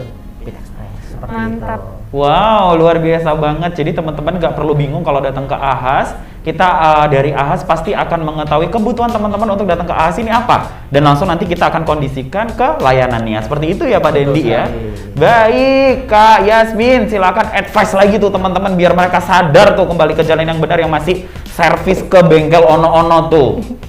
Pit 0.44 0.56
Express 0.60 0.94
seperti 1.14 1.34
Mantap. 1.34 1.80
itu 1.80 2.04
Wow, 2.14 2.78
luar 2.78 3.02
biasa 3.02 3.34
banget. 3.34 3.72
Jadi 3.74 3.98
teman-teman 3.98 4.38
nggak 4.38 4.54
perlu 4.54 4.78
bingung 4.78 5.02
kalau 5.02 5.18
datang 5.18 5.50
ke 5.50 5.58
Ahas. 5.58 6.14
Kita 6.46 6.62
uh, 6.68 7.06
dari 7.10 7.34
Ahas 7.34 7.66
pasti 7.66 7.96
akan 7.96 8.22
mengetahui 8.22 8.70
kebutuhan 8.70 9.10
teman-teman 9.10 9.58
untuk 9.58 9.66
datang 9.66 9.90
ke 9.90 9.96
Ahas 9.98 10.22
ini 10.22 10.30
apa. 10.30 10.86
Dan 10.94 11.10
langsung 11.10 11.26
nanti 11.26 11.50
kita 11.50 11.74
akan 11.74 11.88
kondisikan 11.88 12.54
ke 12.54 12.78
layanannya. 12.84 13.42
Seperti 13.42 13.66
itu 13.74 13.84
ya 13.90 13.98
Pak 13.98 14.14
Betul 14.14 14.30
Dendi 14.30 14.44
ya. 14.46 14.70
Baik, 15.18 16.06
Kak 16.06 16.46
Yasmin, 16.46 17.10
silakan 17.10 17.50
advice 17.50 17.94
lagi 17.98 18.22
tuh 18.22 18.30
teman-teman 18.30 18.78
biar 18.78 18.94
mereka 18.94 19.18
sadar 19.18 19.74
tuh 19.74 19.90
kembali 19.90 20.14
ke 20.14 20.22
jalan 20.22 20.46
yang 20.46 20.60
benar 20.62 20.78
yang 20.86 20.94
masih 20.94 21.26
servis 21.50 22.06
ke 22.06 22.20
bengkel 22.22 22.62
ono-ono 22.62 23.20
tuh. 23.32 23.50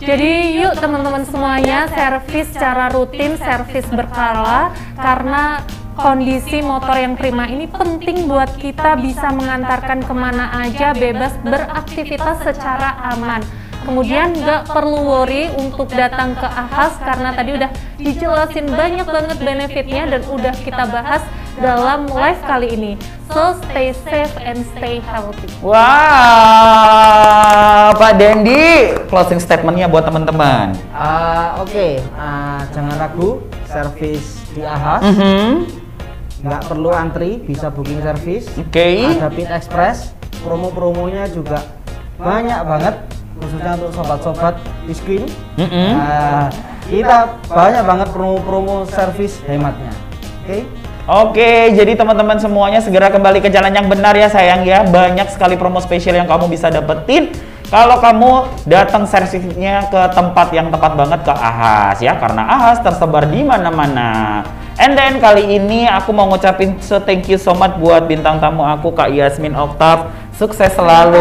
Jadi 0.00 0.56
yuk 0.56 0.74
teman-teman 0.80 1.28
semuanya 1.28 1.84
servis 1.86 2.48
secara 2.48 2.88
rutin, 2.88 3.36
servis 3.36 3.84
berkala 3.92 4.72
karena 4.96 5.60
kondisi 6.00 6.64
motor 6.64 6.96
yang 6.96 7.12
prima 7.12 7.44
ini 7.44 7.68
penting 7.68 8.24
buat 8.24 8.56
kita 8.56 8.96
bisa 8.96 9.28
mengantarkan 9.36 10.00
ke 10.00 10.14
mana 10.16 10.48
aja 10.64 10.96
bebas 10.96 11.36
beraktivitas 11.44 12.40
secara 12.40 12.96
aman. 13.12 13.44
Kemudian 13.80 14.36
nggak 14.36 14.68
perlu 14.68 15.08
worry 15.08 15.48
untuk 15.56 15.88
datang 15.92 16.36
ke 16.36 16.44
Ahas 16.44 17.00
karena 17.00 17.32
tadi 17.32 17.56
udah 17.56 17.72
dijelasin 17.96 18.68
banyak 18.68 19.08
banget 19.08 19.40
benefitnya 19.40 20.04
dan 20.04 20.20
udah 20.28 20.52
kita 20.60 20.84
bahas 20.88 21.24
dalam 21.56 22.04
live 22.08 22.42
kali 22.44 22.76
ini. 22.76 22.92
So 23.32 23.56
stay 23.68 23.96
safe 24.04 24.36
and 24.42 24.68
stay 24.76 25.00
healthy. 25.00 25.48
Wah, 25.64 25.80
Pak 27.96 28.20
Dendi, 28.20 28.92
closing 29.08 29.40
statementnya 29.40 29.88
buat 29.88 30.04
teman-teman. 30.04 30.76
Ah, 30.92 31.56
oke 31.60 32.04
Ah, 32.20 32.68
jangan 32.74 33.00
ragu 33.00 33.40
servis 33.64 34.44
di 34.52 34.60
Ahas 34.66 35.00
Mhm. 35.08 35.79
Nggak 36.40 36.62
perlu 36.72 36.90
antri 36.92 37.40
bisa 37.44 37.68
booking 37.68 38.00
service 38.00 38.48
Oke. 38.56 39.04
ada 39.04 39.28
Pit 39.28 39.48
Express 39.48 40.16
promo-promonya 40.40 41.28
juga 41.28 41.60
banyak 42.16 42.60
banget 42.64 42.94
khususnya 43.40 43.72
untuk 43.76 43.92
sobat-sobat 43.96 44.54
di 44.84 44.92
screen 44.92 45.24
Mhm. 45.56 45.90
Nah, 45.96 46.48
kita 46.88 47.18
banyak 47.48 47.84
banget 47.84 48.08
promo-promo 48.12 48.88
servis 48.88 49.40
hematnya 49.44 49.92
oke 50.44 50.58
Oke, 51.10 51.74
jadi 51.74 51.98
teman-teman 51.98 52.38
semuanya 52.38 52.78
segera 52.78 53.10
kembali 53.10 53.42
ke 53.42 53.50
jalan 53.50 53.74
yang 53.74 53.90
benar 53.90 54.14
ya 54.14 54.30
sayang 54.30 54.62
ya. 54.62 54.86
Banyak 54.86 55.26
sekali 55.34 55.58
promo 55.58 55.82
spesial 55.82 56.14
yang 56.14 56.28
kamu 56.30 56.46
bisa 56.46 56.70
dapetin 56.70 57.34
kalau 57.66 57.98
kamu 57.98 58.46
datang 58.66 59.10
servisnya 59.10 59.90
ke 59.90 60.00
tempat 60.14 60.54
yang 60.54 60.70
tepat 60.70 60.94
banget 60.94 61.20
ke 61.26 61.34
Ahas 61.34 61.98
ya, 61.98 62.14
karena 62.14 62.46
Ahas 62.46 62.78
tersebar 62.78 63.26
di 63.26 63.42
mana-mana. 63.42 64.42
And 64.80 64.96
then 64.96 65.20
kali 65.20 65.60
ini 65.60 65.84
aku 65.84 66.08
mau 66.08 66.24
ngucapin 66.32 66.80
so 66.80 66.96
thank 67.04 67.28
you 67.28 67.36
so 67.36 67.52
much 67.52 67.76
buat 67.76 68.08
bintang 68.08 68.40
tamu 68.40 68.64
aku 68.64 68.96
Kak 68.96 69.12
Yasmin 69.12 69.52
Oktav. 69.52 70.08
Sukses 70.40 70.72
selalu 70.72 71.20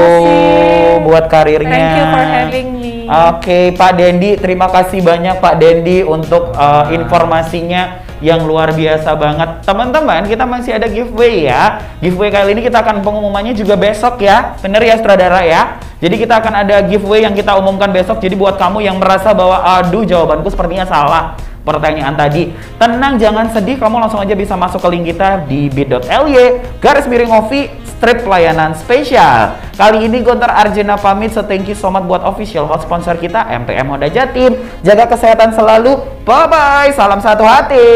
buat 1.04 1.28
karirnya. 1.28 1.68
Thank 1.68 2.00
you 2.00 2.06
for 2.08 2.24
having 2.24 2.70
me. 2.80 2.92
Oke, 3.12 3.76
Pak 3.76 4.00
Dendi, 4.00 4.40
terima 4.40 4.72
kasih 4.72 5.04
banyak 5.04 5.44
Pak 5.44 5.60
Dendi 5.60 6.08
untuk 6.08 6.56
uh, 6.56 6.88
informasinya 6.88 8.00
yang 8.24 8.48
luar 8.48 8.72
biasa 8.72 9.20
banget. 9.20 9.60
Teman-teman, 9.68 10.24
kita 10.24 10.48
masih 10.48 10.80
ada 10.80 10.88
giveaway 10.88 11.52
ya. 11.52 11.84
Giveaway 12.00 12.32
kali 12.32 12.56
ini 12.56 12.64
kita 12.64 12.80
akan 12.80 13.04
pengumumannya 13.04 13.52
juga 13.52 13.76
besok 13.76 14.24
ya. 14.24 14.56
Bener 14.64 14.80
ya, 14.88 14.96
Sutradara 14.96 15.44
ya? 15.44 15.84
Jadi 16.00 16.16
kita 16.16 16.40
akan 16.40 16.64
ada 16.64 16.80
giveaway 16.88 17.28
yang 17.28 17.36
kita 17.36 17.60
umumkan 17.60 17.92
besok. 17.92 18.24
Jadi 18.24 18.40
buat 18.40 18.56
kamu 18.56 18.88
yang 18.88 18.96
merasa 19.04 19.36
bahwa 19.36 19.60
aduh 19.68 20.08
jawabanku 20.08 20.48
sepertinya 20.48 20.88
salah 20.88 21.49
pertanyaan 21.70 22.18
tadi. 22.18 22.50
Tenang, 22.82 23.22
jangan 23.22 23.54
sedih. 23.54 23.78
Kamu 23.78 24.02
langsung 24.02 24.18
aja 24.18 24.34
bisa 24.34 24.58
masuk 24.58 24.82
ke 24.82 24.90
link 24.90 25.06
kita 25.14 25.46
di 25.46 25.70
bit.ly 25.70 26.66
garis 26.82 27.06
miring 27.06 27.30
Ovi 27.30 27.70
strip 28.00 28.24
pelayanan 28.24 28.72
spesial. 28.80 29.60
Kali 29.76 30.08
ini 30.08 30.24
Gontar 30.24 30.56
Arjuna 30.56 30.96
pamit. 30.96 31.36
So 31.36 31.44
thank 31.44 31.68
you 31.68 31.76
so 31.76 31.92
much 31.92 32.08
buat 32.08 32.24
official 32.24 32.64
hot 32.64 32.88
sponsor 32.88 33.20
kita 33.20 33.44
MPM 33.52 33.92
Honda 33.92 34.08
Jatim. 34.08 34.56
Jaga 34.88 35.12
kesehatan 35.12 35.52
selalu. 35.52 36.00
Bye 36.24 36.48
bye. 36.48 36.90
Salam 36.96 37.20
satu 37.20 37.44
hati. 37.44 37.88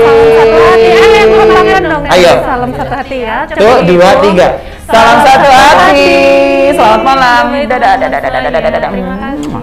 Salam 0.00 0.28
satu 0.32 0.56
hati. 0.56 0.88
Ayo 1.68 1.78
dong. 1.84 2.02
Ayo. 2.08 2.32
Salam 2.40 2.70
satu 2.72 2.92
hati 2.96 3.16
ya. 3.20 3.36
Tuh, 3.52 3.78
dua, 3.84 4.08
tiga. 4.24 4.48
Salam 4.88 5.18
satu 5.20 5.48
hati. 5.52 6.12
Selamat 6.72 7.02
malam. 7.04 7.44
Dadah, 7.68 7.92
dadah, 8.00 8.20
dadah, 8.24 8.40
dadah, 8.40 8.70
dadah. 8.72 8.90
Terima 8.92 9.16
kasih. 9.20 9.61